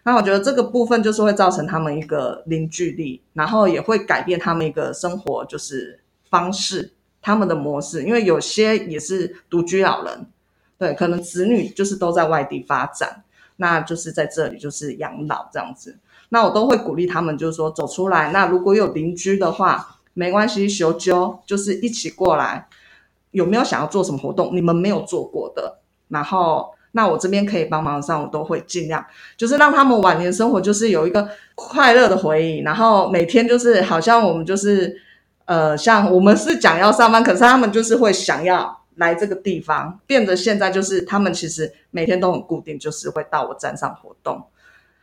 [0.05, 10.27] 那我觉得这个部分就是会造成他们一个凝聚力，然后也会改变他们一个生活就是方式、他们的模式，因为有些也是独居老人，
[10.79, 13.25] 对，可能子女就是都在外地发展。
[13.57, 15.97] 那就是在这里就是养老这样子，
[16.31, 18.33] 那我都会鼓励他们，就是说走出来。
[18.33, 22.67] 那如果有邻居的话，没关系，修揪就是一起过来。
[23.31, 24.51] 有没有想要做什么活动？
[24.57, 32.62] 你们没有做过的，然后那我这边可以帮忙上，我都会尽量，就是让他们晚年生活就是有一个快乐的回忆。
[32.62, 34.96] 然后每天就是好像我们就是
[35.44, 38.80] 呃，像我们是讲要上班，可是他们就是会想要。
[38.96, 44.40] 来这个地方，变得现在就是他们其实每天都很固定，就是会到我站上活动。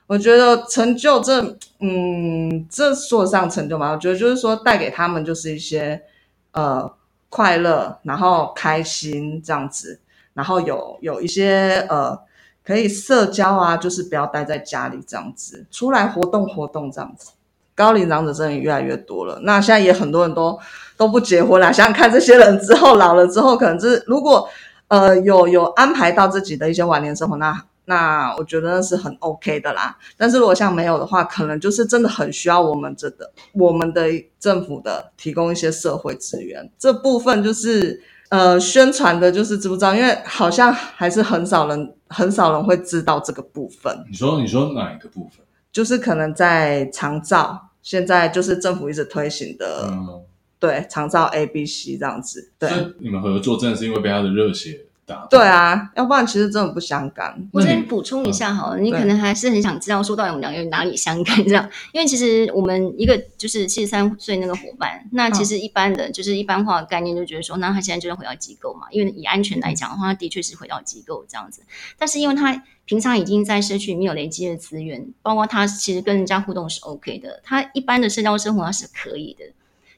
[0.07, 3.91] 我觉得成就这，嗯，这说得上成就吗？
[3.91, 6.01] 我觉得就是说带给他们就是一些
[6.53, 6.89] 呃
[7.27, 9.99] 快乐，然后开心这样子，
[10.33, 12.17] 然后有有一些呃
[12.63, 17.31] 可以社交啊，就是不要待在家里这样子，出来活动活动这样子。
[17.73, 20.59] 高龄长者真的越来越多了，那现在也很多人都
[20.97, 21.73] 都不结婚了。
[21.73, 24.47] 想想看，这些人之后老了之后，可能就是如果
[24.89, 29.97] 呃有有安排到自己的一些晚年生活，那那我觉得那是很 OK 的啦。
[30.15, 34.03] 但是如果像没有的话，可能就是真的很需要我们这的我们的
[34.39, 36.69] 政府的提供一些社会资源。
[36.77, 39.93] 这部分就是呃宣传的，就是知不知道？
[39.93, 43.93] 因为好像还是很少人很少人会知道这个部分。
[44.09, 45.45] 你说你说哪一个部分？
[45.71, 50.21] 就是可能在长照，现在就是政府一直推行的，嗯、
[50.59, 52.51] 对长照 A、B、C 这样子。
[52.57, 54.85] 对，你们合作真的是因为被他的热血
[55.29, 57.35] 对啊，要不然其实真的不相干。
[57.51, 71.61] 我先补充一下好了，嗯、你可能还是很想知道说到底我们两个人哪里相干这样，因为其实我们一个就是七十三岁那个伙伴，那其实一般的、嗯、就是一般化的概念就觉得说，那他现在就是回到机构嘛，因为以安全来讲的话，他的确是回到机构这样子，
[71.97, 72.63] 但是因为他。
[72.83, 79.45] 平常已经在社区里面有累积的资源，包括他其实跟人家互动是 OK 的，他一般的社交生活他是可以的，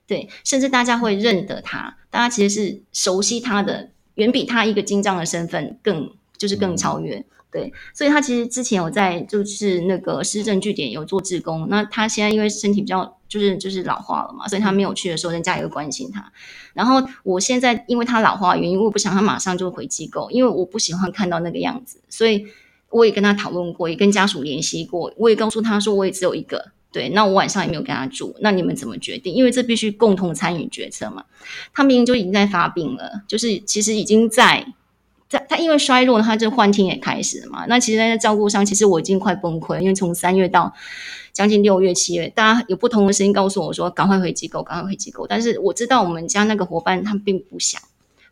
[0.05, 16.31] 对，甚至大家会认得他，大家其实是熟悉他的，远比他一个精障的身份更就是更超越，嗯、对，所以他其实之前有在就是那个施政据点有做志工，那他现在因为身体比较就是就是老化了嘛，所以他没有去的时候，人家也会关心他。
[16.73, 22.45] 然后我现在因为他老化的原因，我不想他马上就回机构，因为我不喜欢看到那个样子，所以。
[22.95, 29.33] 我也跟他讨论过，也跟家属联系过，我也告诉他说，我也只有一个，对，那我晚上也没有跟他住，那你们怎么决定？
[29.33, 31.25] 因为这必须共同参与决策嘛。
[31.73, 34.65] 他明明就已经在发病了，就是其实已经在
[35.27, 37.65] 在他因为衰弱，他这幻听也开始了嘛。
[37.67, 40.71] 那其实，在照顾上，其实我已经快崩溃，因为从三月到
[41.31, 45.25] 将近六月、七月，大家有不同的声音告诉我说，赶快回机构，赶快回机构。
[45.25, 47.81] 但是我知道我们家那个伙伴他并不想。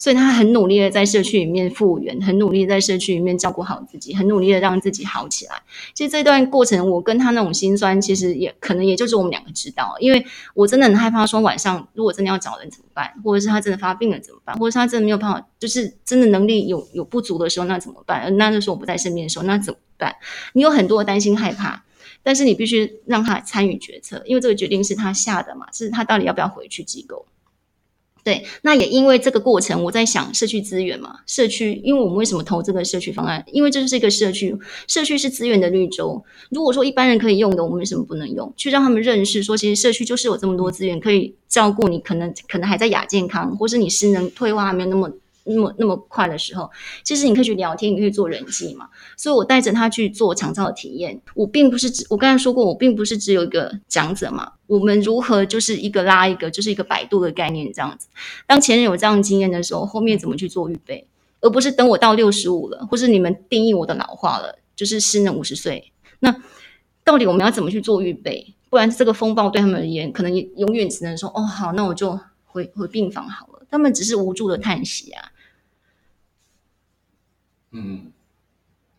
[0.01, 5.61] 所以他很努力的在社区里面复原，很努力在社区里面照顾好自己，很努力的让自己好起来。
[5.93, 9.95] 其实这段过程，我跟他那种心酸，其实也可能也就是我们两个知道。
[9.99, 18.35] 因为我真的很害怕，说晚上如果真的要找人怎么办，或者是他真的发病了怎么办，或者是他真的没有办法，就是真的能力有有不足的时候，那怎么办？
[18.37, 20.15] 那那时候我不在身边的时候，那怎么办？
[20.53, 21.83] 你有很多的担心害怕，
[22.23, 27.27] 但是你必须让他参与决策，因为这个决定是他下的嘛，是他到底要不要回去机构。
[28.23, 33.43] 对，那也因为这个过程，我在想社区资源嘛，社区，因为我们为什么投这个社区方案？
[33.51, 34.55] 因为这就是一个社区，
[34.87, 36.23] 社区是资源的绿洲。
[36.49, 38.53] 如果说一般人可以用的，我们为什么不能用？
[38.55, 45.11] 去让他们认识，说其实社区就是有这么多资源可以照顾你，可能可能还在亚健康，或是你失能退化还没有那么。
[45.43, 46.69] 那么那么快的时候，
[47.03, 48.87] 其实你可以去聊天，你可以做人际嘛。
[49.17, 51.19] 所以我带着他去做长照的体验。
[51.33, 54.53] 我并不是只，我刚才说过，我并不是只有一个讲者嘛。
[54.67, 58.07] 我们如何就是一个拉一个，就是一个摆渡的概念这样子。
[58.47, 61.05] 当前人有这样经验的时候，后面怎么去做预备，
[61.41, 65.91] 而不是等我到六十五了，或是你们定义我的老化了，就是失能五十岁。
[66.19, 66.33] 那
[67.03, 68.53] 到底我们要怎么去做预备？
[68.69, 73.50] 不然这个风暴对他们而言，可能永远只能说哦好，那我就回回病房好了。
[73.71, 75.31] 他们只是无助的叹息啊。
[77.71, 78.11] 嗯，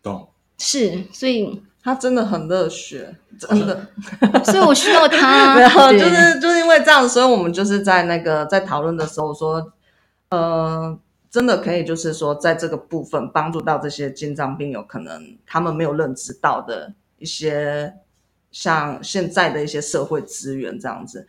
[0.03, 0.31] 懂。
[0.59, 3.89] 是，所以他真的很热血，真的，
[4.47, 5.59] 所以我需要他。
[5.61, 9.73] 然后就是就是因为这样，所以我们就是在那个在讨论的时候说，
[10.31, 17.95] 呃，真的可以就是说，在这个部分帮助到这些精障病友，可能他们没有认知到的一些，
[18.51, 21.27] 像现在的一些社会资源这样子。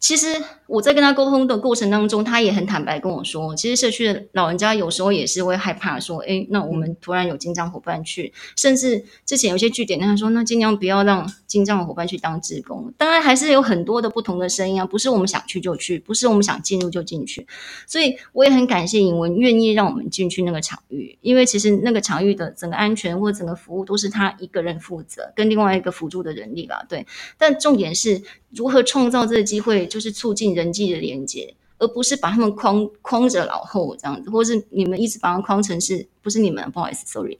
[0.00, 0.26] 其实
[0.66, 12.92] 我在跟他沟通的过程当中，他也很坦白跟我说，其实社区的老人家有时候也是会害怕说，哎，那我们突然有精障伙伴去，甚至之前有些据点，他说，那尽量不要让精障的伙伴去当志工。
[12.96, 17.46] 当然还是有很多的不同的声音啊，不是我们想去就去，不是我们想进入就进去。
[17.86, 27.04] 所以我也很感谢尹文愿意让我们进去那个场域，因为其实那个场域的整个安全或整个服务都是他一个人负责，跟另外一个辅助的人力吧，对。
[27.36, 28.22] 但重点是。
[28.50, 36.70] 如何创造这个机会，就是促进人际的连接，而不是把他们框框着脑后这样子，或是你们一直把它框成是不是你们？
[36.70, 37.38] 不好意思，sorry，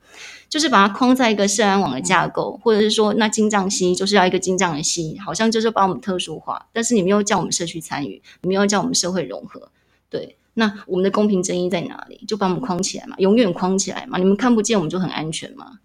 [0.48, 9.70] 就是把它框在一个社安网的架构，或者是说，那金藏西就是要一个金藏的西，好像就是把我们特殊化，但是你们又叫我们社区参与，你们又叫我们社会融合，
[10.10, 12.22] 对，那我们的公平正义在哪里？
[12.28, 15.78] 就把我们框起来嘛，永远框起来嘛，你们看不见我们就很安全嘛。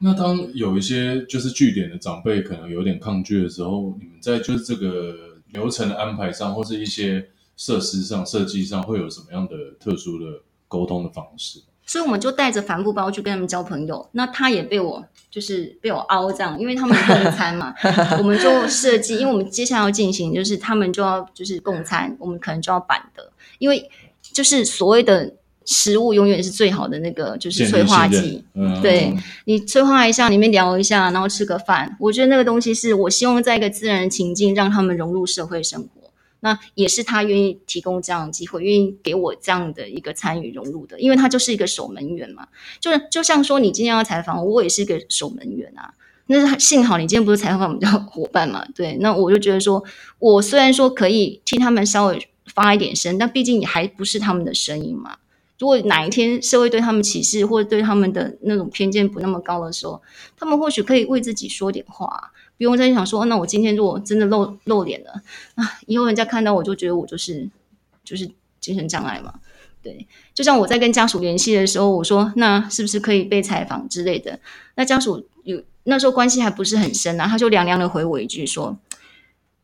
[0.00, 5.14] 那当有一些就是据点的长辈可能有点抗拒的时候，你们在就是这个
[5.52, 11.60] 流程的安排上，或是一些设施上设计上，会有什么样的特殊的沟通的方式？
[11.84, 14.08] 所以我们就带着帆布包去跟他们交朋友。
[14.12, 17.74] 那他也被我就是被我凹这样，因为他们共餐嘛，
[18.18, 23.90] 我们就设计，因为我们接下来要进行就是他们就要就是共餐，我们可能就要板的，因为
[24.22, 25.34] 就是所谓的。
[25.70, 28.42] 食物永远是最好的那个，就是催化剂。
[28.54, 31.94] 嗯、对，你催化一下，里面聊一下，然后吃个饭。
[32.00, 36.10] 我觉得那个东西是我希望在一个自然的情境，让他们融入社会生活。
[36.40, 42.48] 那也是他愿意提供这样的机会，愿意给我这样的一个参与融入的，因为他就是一个守门员嘛。
[42.80, 45.92] 就是就像说，你今天要采访我，我也是一个守门员啊。
[46.28, 48.66] 那是幸好你今天不是采访我们的伙伴嘛？
[48.74, 49.84] 对，那我就觉得说，
[50.18, 55.16] 我虽然说可以替他们稍微发一点声，但毕竟你还不是他们的声音嘛。
[55.58, 60.00] 如果哪一天社会对他们歧视或者对他们的那种偏见不那么高的时候，
[60.36, 65.22] 他们或许可以为自己说点话，不用再想说，那我今天如果真的露露脸了
[65.56, 67.48] 啊，以后人家看到我就觉得我就是
[68.04, 69.34] 就是精神障碍嘛。
[69.82, 74.38] 对，就像我在跟家属联系的时候，我说那是不是可以被采访之类的？
[74.76, 78.76] 那家属有那时候关系还不是很深啊，他就凉凉的回我一句说。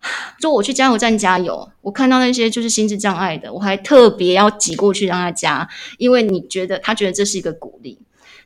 [0.38, 7.98] 就我去加油站加油，我看到那些就是心智障碍的，我还特别要挤过去让他加，因为你觉得他觉得这是一个鼓励。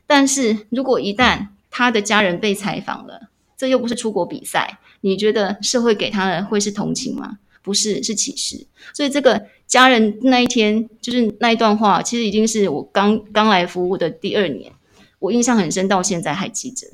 [0.07, 7.37] 但是如果一旦他的家人被采访了，这又不是出国比赛，你觉得社会给他的会是同情吗？
[7.61, 8.65] 不是，是歧视。
[8.93, 14.71] 所以这个家人那一天就是那一段话，其实已经是我刚刚来服务的第二年，
[15.19, 16.87] 我印象很深，到现在还记着。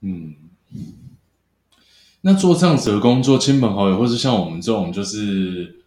[0.00, 0.37] 嗯。
[2.20, 5.82] 那做这样子的工作，亲朋好友，或是像我们这种就是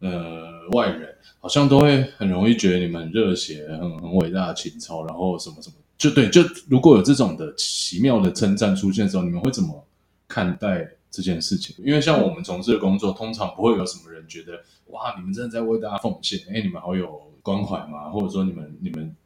[0.00, 1.08] 呃外人，
[1.40, 9.82] 好像都会很容易觉得你们很热血、很很伟大的情操，然后什么什么，就对，就如果有这种的奇妙的称赞出现的时候，你们会怎么
[10.28, 11.74] 看待这件事情？
[11.78, 19.16] 因为像我们从事的工作，通常不会有什么人觉得哇，你们真的在为大家奉献，哎，你们好有关怀嘛，或者说你们你们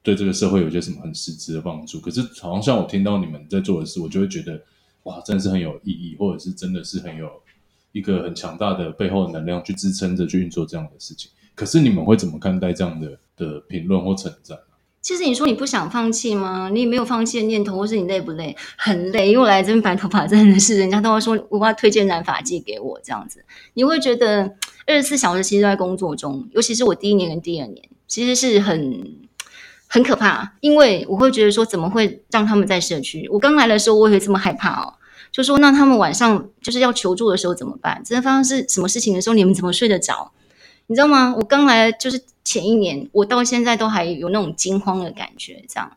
[0.00, 1.98] 对这个社会有些什么很实质的帮助。
[1.98, 4.62] 可是好像像我听到你们在做的事，我就会觉得。
[5.04, 7.28] 哇，真的是很有意义，或者是真的是很有
[7.92, 11.30] 一个很强大的背后的能量去支撑着去运作这样的事情。
[11.54, 14.56] 可是你们会怎么看待这样的的评论或称赞？
[15.00, 16.70] 其实你说你不想放弃吗？
[16.72, 18.56] 你也没有放弃的念头，或是你累不累？
[18.76, 23.44] 很累，因为我来这边白头发真的是，人家都会说我要推荐染发剂给我这样子。
[23.74, 24.54] 你会觉得
[24.86, 29.20] 二十四小时其实都在工作中，尤其是我第一年跟第二年，其实是很。
[29.92, 33.28] 很可怕，因为我会觉得说，怎么会让他们在社区？
[33.30, 34.94] 我刚来的时候，我也会这么害怕哦。
[35.30, 38.02] 就说，那他们晚上就是要求助的时候怎么办？
[38.02, 40.32] 真的发生是什么事情的时候，你们怎么睡得着？
[40.86, 41.34] 你知道吗？
[41.36, 45.62] 我刚来就是前一年，我到现在都还有那种惊慌的感觉。
[45.68, 45.92] 这样，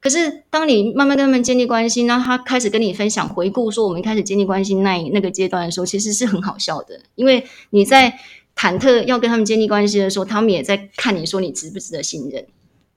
[0.00, 8.16] 可是当你慢慢跟他们建立关系，然后他开始跟你分享、回顾说我们开始建立关系那那个阶段的时候，其实是很好笑的，因为你在
[8.54, 12.46] 忐忑要跟他们建立关系的时候，他们也在看你说你值不值得信任。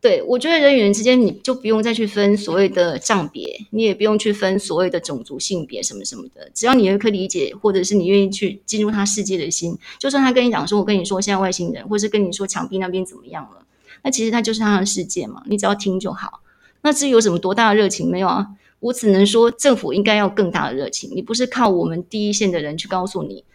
[0.04, 6.52] 对，我觉得人与人之间，你就不用再去分所谓的账别，你也不用去分所谓的种族、性别什么什么的。
[6.54, 13.66] 只要你有一颗理解，或者是你愿意去进入他世界的心，就算他跟你讲说：“我跟你说，现在外星人，或是跟你说墙壁那边怎么样了。”
[14.04, 16.42] 那其实他就是他的世界嘛，你只要听就好。
[16.82, 18.46] 那至于有什么多大的热情没有啊？
[18.82, 21.10] 我只能说，政府应该要更大的热情。
[21.16, 23.46] 你不是靠我们第一线的人去告诉你。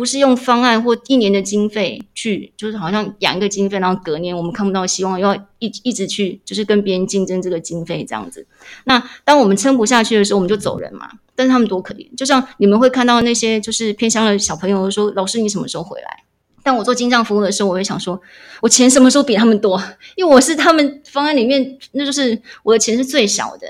[0.00, 8.46] 不是用方案或一年的经费去，就是好像养一个经费，然后隔年我们看不到希望，要一一直去就是跟别人竞争这个经费这样子。
[8.84, 11.10] 那当我们撑不下去的时候，我们就走人嘛。
[11.34, 16.24] 但是他们多可怜，就像你们会看到那些就是偏乡的小朋友说：“老师，你什么时候回来？”
[16.64, 18.18] 但我做精障服务的时候，我会想说
[18.62, 19.78] ：“我钱什么时候比他们多？
[20.16, 23.66] 因为我是他们方案里面，那就是我的钱是最少的。”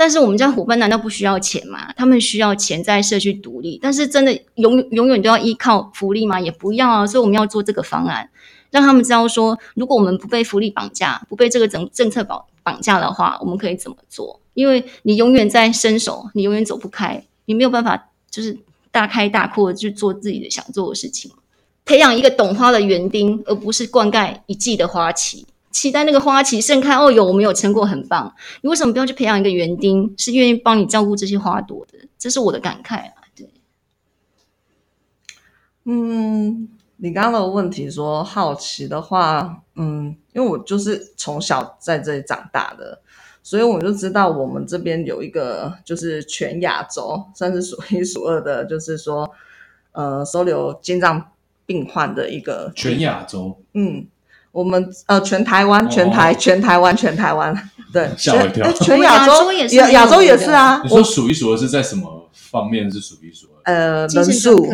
[0.00, 1.92] 但是我们家伙伴难道不需要钱吗？
[1.96, 6.40] 他们需要钱在社区独立，但是真的永永远都要依靠福利吗？
[6.40, 7.04] 也不要啊！
[7.04, 8.30] 所以我们要做这个方案，
[8.70, 14.40] 让他们知道说，如果我们不被福利绑架，不被这个政政策绑绑架的话，我们可以怎么做？
[14.54, 18.56] 因为你永远在伸手，你永远走不开，你没有办法就是
[18.92, 21.32] 大开大阔的去做自己的想做的事情。
[21.84, 25.44] 培养一个懂花的园丁，而不是灌溉一季的花期。
[25.70, 28.34] 期待那个花期盛开哦，有我们有成果，很棒。
[28.62, 31.98] 你为什么不要去培养一个园丁，是愿意帮你照顾这些花朵的？
[32.18, 33.14] 这是我的感慨啊。
[33.36, 33.48] 对，
[35.84, 43.00] 嗯，你刚刚的问题说好奇的话，嗯，因为我就是从小在这里长大的，
[43.42, 49.30] 所以我就知道我们这边有一个就是全亚洲算是数一数二的，就是说
[49.92, 51.30] 呃收留精障
[51.66, 54.06] 病患的一个全亚洲，嗯。
[54.52, 57.54] 我们呃，全台湾，全台，全台湾，全台湾，
[57.92, 58.72] 对，吓我一跳。
[58.72, 60.80] 全亚洲也是，亚洲也是啊。
[60.82, 63.72] 你说数一数二是在什么方面是数一数二？
[63.72, 64.66] 呃，人数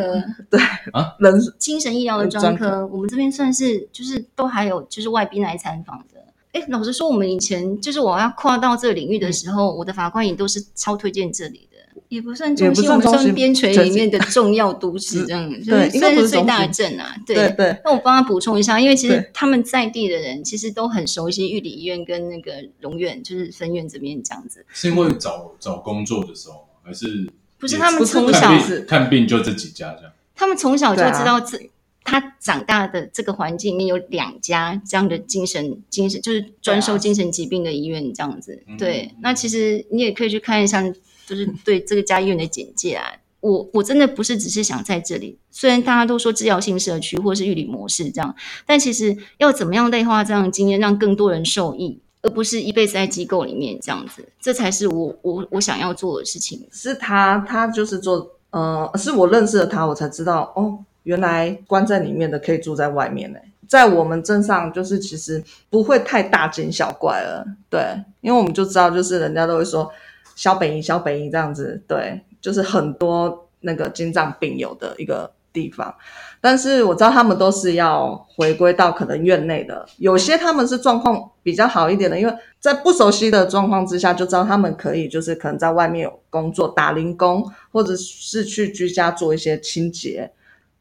[0.48, 0.60] 对
[0.92, 6.20] 啊，人精神医疗的专科，我们这边算是就是都还有就是外宾来参访的。
[6.52, 11.73] 哎，老实说，我们以前就是我要跨到这个领域的时候，我的法官也都是超推荐这里的。
[12.08, 17.16] 也不算中心，我们算边陲里面的 重要都市，这样对，算是最大的镇啊。
[17.26, 17.76] 对对。
[17.84, 24.64] 那我帮他补充一下，因为其实他们在地的人其实都很熟悉玉里医院跟那个荣院，就是分院这边这样子。
[24.72, 27.28] 是因为找找工作的时候，还是
[27.58, 28.52] 不是他们从小
[28.86, 30.12] 看病就这几家这样？
[30.36, 31.58] 他们从小就知道这
[32.04, 38.62] 他长大的这个环境里面有两家这样的精神精神，就是专收精神疾病的医院这样子。
[38.78, 40.84] 对，那其实你也可以去看一下。
[41.26, 43.04] 就是对这个家医院的简介啊，
[43.40, 56.66] 我我真的不是只是想在这里，虽然大家都说治疗性社区或是玉里模式这样，但其实要怎么样内化这样的经验，让更多人受益，而不是一辈子在机构里面这样子，这才是我我我想要做的事情。
[56.72, 63.38] 是他，他就是做，呃，是我认识了他，我才知道哦，原来关在里面的可以住在外面呢。
[63.68, 67.80] 在我们镇上，就是其实不会太大惊小怪了，对，
[68.22, 69.90] 因为我们就知道，就是人家都会说。
[70.34, 75.94] 小北营，小北营这样子，对，就是很多那个心脏病友的一个地方。
[76.40, 90.30] 但是我知道他们都是要回归到可能院内的，有些他们是状况比较好一点的，因为在不熟悉的状况之下，就知道他们可以就是可能在外面有工作打零工，或者是去居家做一些清洁。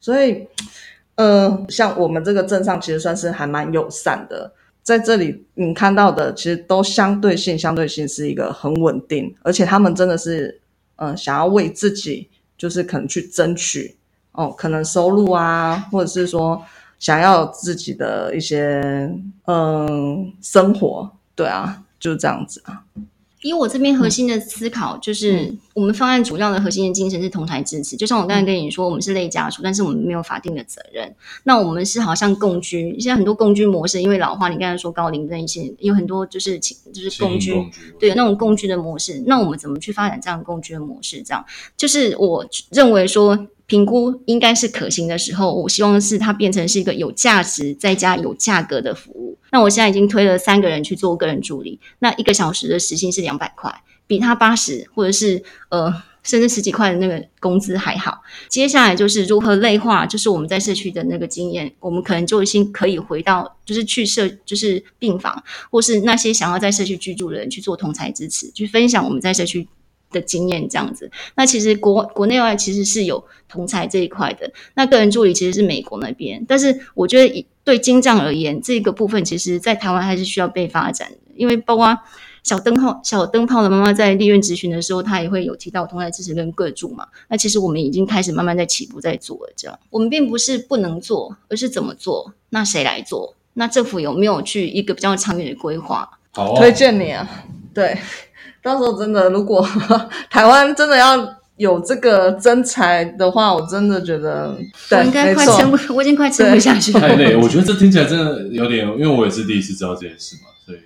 [0.02, 0.46] 所以，
[1.16, 4.52] 呃，像我们这个镇上其实算是还蛮友善的。
[4.84, 10.60] 在这里，你看到的其实都相对性，相对性是一个很稳定，而且他们真的是，
[10.98, 12.28] 嗯、想要为自己，
[12.58, 13.96] 就是可能去争取
[14.34, 16.62] 哦，可能收入啊，或者是说
[17.00, 19.10] 想要自己的一些，
[19.46, 22.84] 嗯、生活，对啊，就是这样子啊。
[23.44, 27.96] 以我这边核心的思考，就是我们方案主要的核心的精神是同台支持。
[27.96, 31.14] 就像我刚才跟你说，我们是类家属，但是我们没有法定的责任。
[31.44, 36.72] 那我们是好像共居，现在很多共居模式，因为老化，你刚才说高龄的一些有很多就是就
[37.10, 39.22] 是共居，共居对那种共居的模式。
[39.28, 41.22] 那我们怎么去发展这样共居的模式？
[41.22, 43.48] 这样就是我认为说。
[43.66, 49.38] 评估应该是可行的时候，我希望是它变成是一个有价值再加有价格的服务。
[49.52, 53.74] 那我现在已经推了三个人去做个人助理，那一个小时的时薪是两百块，
[54.06, 55.94] 比他八十或者是呃
[56.24, 58.22] 甚至十几块的那个工资还好。
[58.50, 69.68] 接下来就是如何类化，就是我们在社区的那个经验，我们可能就已经可以回到就是去社就是病房，或是那些想要在社区居住的人去做同侪支持，去分享我们在社区。
[70.14, 74.50] 的经验这样子，那其实国国内外其实是有同才这一块的。
[74.76, 81.18] 那个人助理其实是美国那边，但是我觉得以对金藏而言，这个部分其实在台湾还是需要被发展的。
[81.36, 81.98] 因为包括
[82.44, 87.08] 小灯泡小灯泡的妈妈在立院咨询的时候，她也会有提到同侪支持跟个助嘛。
[87.28, 89.54] 那其实我们已经开始慢慢在起步在做了。
[89.56, 92.32] 这样，我们并不是不能做，而是怎么做？
[92.50, 93.36] 那谁来做？
[93.56, 96.08] 那政府有没有去一个比较长远的规划？
[96.32, 97.28] 好、哦，推荐你啊，
[97.74, 97.98] 对。
[98.64, 99.62] 到时候真的，如果
[100.32, 104.58] 台湾真的要有这个真才的话，我真的觉得，
[104.90, 107.00] 对，我应该快撑不，我已经快撑不下去了。
[107.00, 110.80] 太累，我觉得这听起来真的有点，因为我也是第一次知道这件事嘛，所以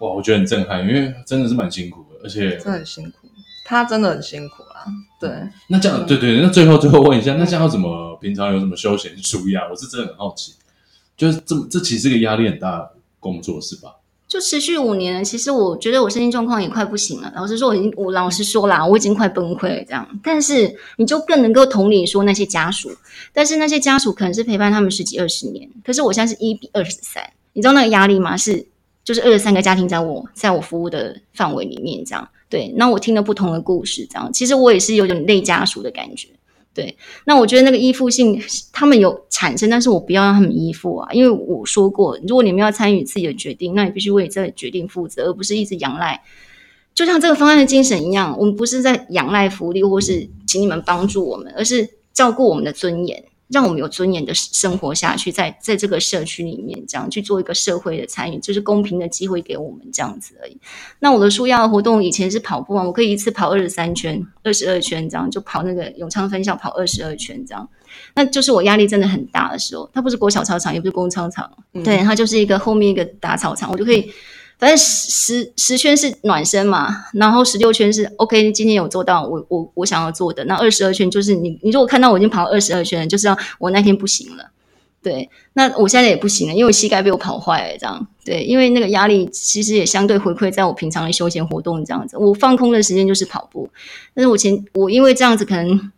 [0.00, 3.28] 哇，我觉得很震撼，因为真的是蛮辛苦的，而且真的很辛苦。
[3.64, 4.84] 他真的很辛苦啊。
[5.20, 5.30] 对，
[5.68, 9.68] 那这样，对对，那最后最后问一下，那这样要怎么平常有什么休闲舒压？
[9.70, 10.54] 我是真的很好奇，
[11.16, 12.90] 就是这这其实是个压力很大的
[13.20, 13.94] 工作是吧？
[14.28, 17.32] 就持续五年了，其实我觉得我身心状况也快不行了。
[17.34, 20.06] 老实说，我已经我老实说啦，我已经快崩溃了这样。
[20.22, 22.90] 但是你就更能够同理说那些家属，
[23.32, 27.22] 但是那些家属可能是陪伴他们十几二十年，可是我现在是一比二十三，
[27.54, 28.36] 你知道那个压力吗？
[28.36, 28.66] 是
[29.02, 32.28] 就是二十三个家庭在我在我服务的范围里面这样。
[32.50, 36.28] 对，那我听了不同的故事这样，其实我也是有点累家属的感觉。
[36.74, 38.40] 对，那我觉得那个依附性
[38.72, 46.22] 他们有产生，但是我不要让他们依附啊，因为我说过，如果你们要参与自己的决定，那你必须为这个决定负责，而不是一直仰赖。
[46.94, 53.24] 就像这个方案的精神一样，我们不是在仰赖福利，或是请你们帮助我们，而是照顾我们的尊严。
[53.48, 60.56] 让我们有尊严的生活下去，在在这个社区里面，这样去做一个社会的参与，就是公平的机会给我们这样子而已。
[61.00, 67.68] 那我的舒压活动以前是跑步啊，我可以一次跑二十三圈、二十二圈这样，就跑那个永昌分校跑二十二圈这样。
[68.14, 74.12] 那就是我压力真的很大的时候，它不是国小操场，也不是公操场，嗯、对，它就是一个后面一个大操场，我就可以。
[74.58, 80.44] 反正十十圈是暖身嘛，然后十六圈是 OK，今天有做到我我我想要做的。
[80.46, 84.50] 那二十二圈就是你你如果看到我已经跑二十二圈，就知道我那天不行了。
[85.00, 88.04] 对，那我现在也不行了，因为我膝盖被我跑坏了，这样。
[88.24, 92.18] 对，因为那个压力其实也相对回馈在我平常的休闲活动这样子。
[92.18, 93.70] 我放空的时间就是跑步，
[94.12, 95.92] 但是我前我因为这样子可能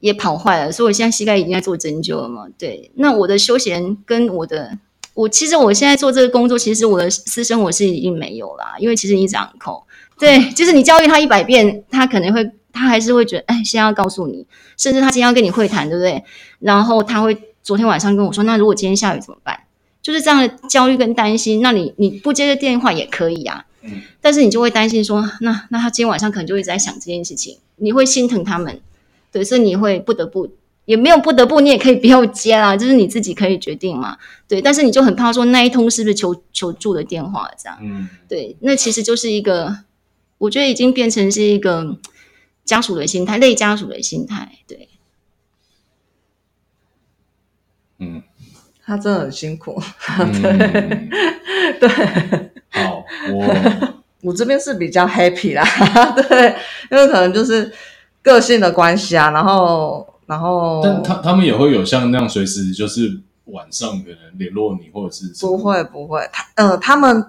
[0.00, 2.48] 也跑坏了，所以我现在膝盖已经在做针灸了嘛。
[2.58, 4.78] 对，那我的休闲跟我的。
[5.14, 9.82] 我其实我现在做这个工作，其实我的私生活是已经没有啦，因为其实你掌控，
[10.18, 14.46] 对，就是你教育他一百遍，他可能会，他还是会觉得，哎，先要告诉你，
[14.76, 16.22] 甚至他今天要跟你会谈，对不对？
[16.60, 19.58] 然后他会昨天晚上跟我说，那如果今天下雨怎么办？
[20.00, 21.60] 就是这样的焦虑跟担心。
[21.60, 28.80] 那你你不接这电话也可以啊，嗯，但是你就会担心说，那那他今天晚上可能就会一直在想这件事情，你会心疼他们，
[29.30, 30.48] 对，所以你会不得不。
[30.90, 34.18] 也没有不得不，你也可以不要接啦，就是你自己可以决定嘛，
[34.48, 34.60] 对。
[34.60, 38.56] 但是你就很怕说那一通是不是求求助的电话这样，嗯，对。
[38.58, 39.84] 那其实就是一个，
[40.38, 41.96] 我觉得已经变成是一个
[42.64, 44.88] 家属的心态，累家属的心态，对。
[47.98, 48.24] 嗯，
[48.84, 49.80] 他真的很辛苦，
[50.18, 50.32] 嗯、
[51.78, 52.50] 对 对。
[52.70, 53.94] 好，我
[54.26, 55.64] 我这边是比较 happy 啦，
[56.16, 56.56] 对，
[56.90, 57.72] 因为可能就是
[58.22, 60.04] 个性的关系啊，然后。
[60.30, 67.26] 然后，但他他们也会有像那样随时就是晚上可能联络你，或者是不会不会，他呃他们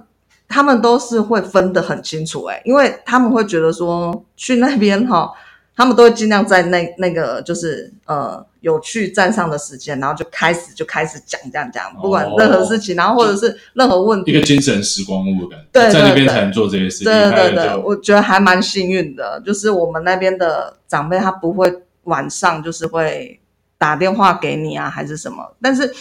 [0.47, 5.31] 他们都是会分得很清楚诶，因为他们会觉得说去那边哈，
[5.75, 17.05] 他们都会尽量在那那个就是呃有去站上的时间，然后就开始就开始讲这样讲，不管任何事情，哦、然后或者是任何问题，一个精神时光屋的感觉，对，在那边才能做这些事情。
[17.05, 21.80] 对对对，我觉得还蛮幸运的，就是我们那边的长辈他不会。
[22.03, 23.39] 晚上就是会
[23.77, 25.55] 打电话给你啊，还是什么？
[25.61, 25.93] 但是，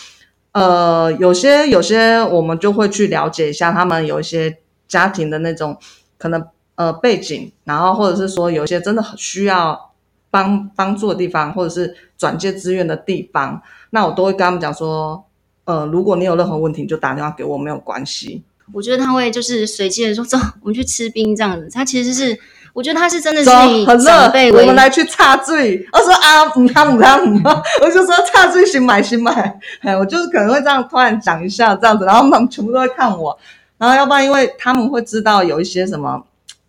[0.53, 5.76] 呃，有些有些我们就会去了解一下他们有一些家庭的那种
[6.18, 6.42] 可能
[6.74, 9.92] 呃背景，然后或者是说有一些真的很需要
[10.30, 15.24] 帮帮助的地方，或者是转介资源的地方，那我都会跟他们讲说，
[15.64, 18.42] 呃，如果你有任何问题，就打电话给我，没有关系。
[18.72, 21.68] 我觉得他会就是随机的说，走，我们去吃冰这样子。
[21.72, 22.38] 他其实是。
[22.72, 25.84] 我觉得他是真的是以长辈为，我们来去插嘴。
[25.92, 29.58] 我说啊，唔汤唔汤唔汤， 我就说插嘴行买行买。
[29.82, 33.36] 哎，我就是可能会这样突然讲一下这样子，然后他们全部都会看我。
[33.78, 36.22] 然后要不然，因为他们会知道有一些什么，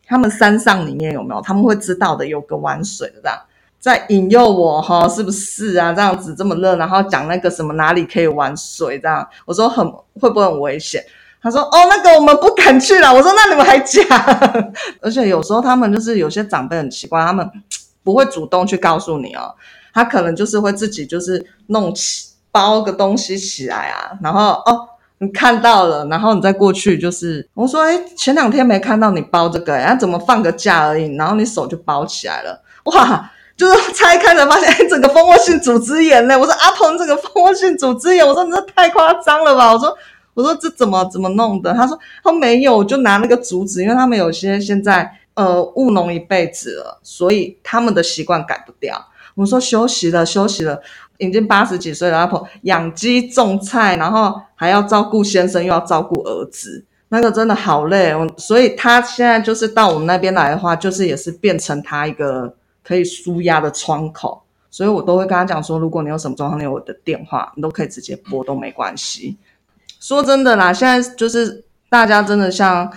[0.07, 3.37] 他们山上里面有没有，他们会知道的，有个玩水的这样，
[3.79, 5.91] 在引诱我哈，是不是啊？
[5.93, 9.85] 这样子这么热，然后讲那个什么哪里可以玩水这样，我说很
[10.19, 11.03] 会不会很危险？
[11.41, 14.05] 他说：“哦，那个我们不敢去了。”我说：“那你们还讲？
[15.01, 17.49] 而且有时候他们就是有些长辈很奇怪，他们
[18.03, 19.53] 不会主动去告诉你哦，
[19.93, 24.87] 他可能就是会自己就是弄起包个东西起来啊，然后哦，
[25.17, 33.31] 你看到了，然后你再过去就是我说：哎，前两天没看到你包这个，哎，怎么放个假而已，然后你手就包起来了，哇！
[33.57, 36.35] 就是拆开才发现，哎，整个蜂窝性组织炎嘞！
[36.35, 39.71] 我说阿鹏，这个蜂窝性组织炎，我说你这太夸张了吧？
[39.73, 39.95] 我说。”
[40.34, 41.73] 我说这怎么怎么弄的？
[41.73, 49.07] 他说他没有，就拿那个竹子，因为他们有些现在呃务农一辈子了，所以他们的习惯改不掉。
[49.36, 50.79] 我说休息了，休息了，
[51.17, 58.13] 已经八十几岁了，阿婆养鸡种菜，然后还要照顾先生，又要照顾儿子，那个真的好累。
[58.13, 62.53] 我所以他现在就是到我们那边来的话，就是也是变成他一个
[62.84, 64.41] 可以舒压的窗口。
[64.69, 69.38] 所以我都会跟他讲说，如果你有什么状况，你有我的电话，你都可以直接拨，都没关系。
[70.01, 72.91] 说真的啦，现在就是大家真的像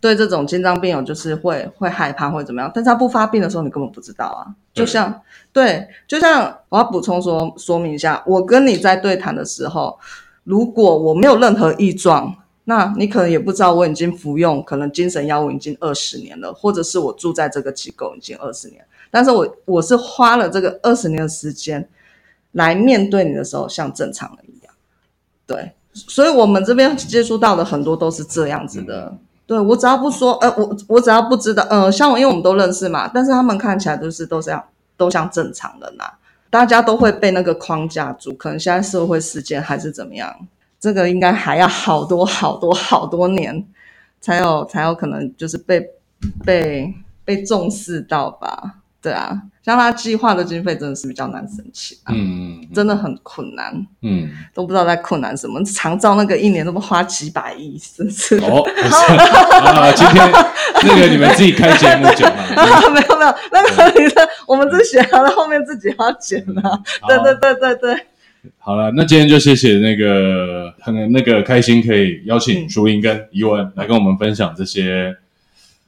[0.00, 4.50] 对这种心脏病友就是会会害怕会怎么样，但是他不发病的时候你根本不知道啊。
[4.72, 9.98] 就像对，就像我要补充说说明一下，我跟你在对谈的时候，
[10.44, 12.34] 如果我没有任何异状，
[12.64, 21.88] 那你可能也不知道我已经服用可能精神药物已经二十年了，或者是我住在这个机构已经二十年，但是我我是花了这个二十年的时间
[22.52, 24.74] 来面对你的时候像正常人一样，
[25.46, 29.06] 对，所以我们这边接触到的很多都是这样子的。
[29.12, 34.60] 嗯对，我只要不说，呃，我我只要不知道，呃，像我，因为我们都认识嘛，但是他们看起来都是都这样，
[34.96, 36.04] 都像正常人呐，
[36.50, 40.34] 大家都会被那个框架住，可能现在社会事件还是怎么样，
[40.80, 43.64] 这个应该还要好多好多好多年，
[44.20, 45.90] 才有才有可能就是被
[46.44, 46.92] 被
[47.24, 48.78] 被重视到吧。
[49.06, 55.62] 对啊，像他计划的经费真的是比较难申请啊，嗯，真的很困难，嗯，都不知道在困难什么。
[55.62, 58.34] 长照那个一年都不花几百亿，是不是？
[58.38, 59.12] 哦，不是
[59.62, 60.28] 啊，今天
[60.82, 68.06] 那个你们自己开节目讲啊，没有没有，那个你的我们这写好了，后面自己要剪啊，对对对对对。
[68.58, 75.16] 好了，那今天就谢谢那个很那个开心可以邀请淑英跟怡文来跟我们分享这些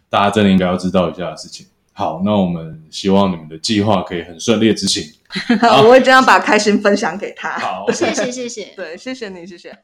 [0.08, 1.66] 大家真的应该要知道一下的事情。
[1.98, 5.02] 好，那我们希望你们的计划可以很顺利执行。
[5.60, 7.58] 好，我会这样把开心分享给他。
[7.58, 9.76] 好，谢谢谢谢， 对，谢谢你，谢谢。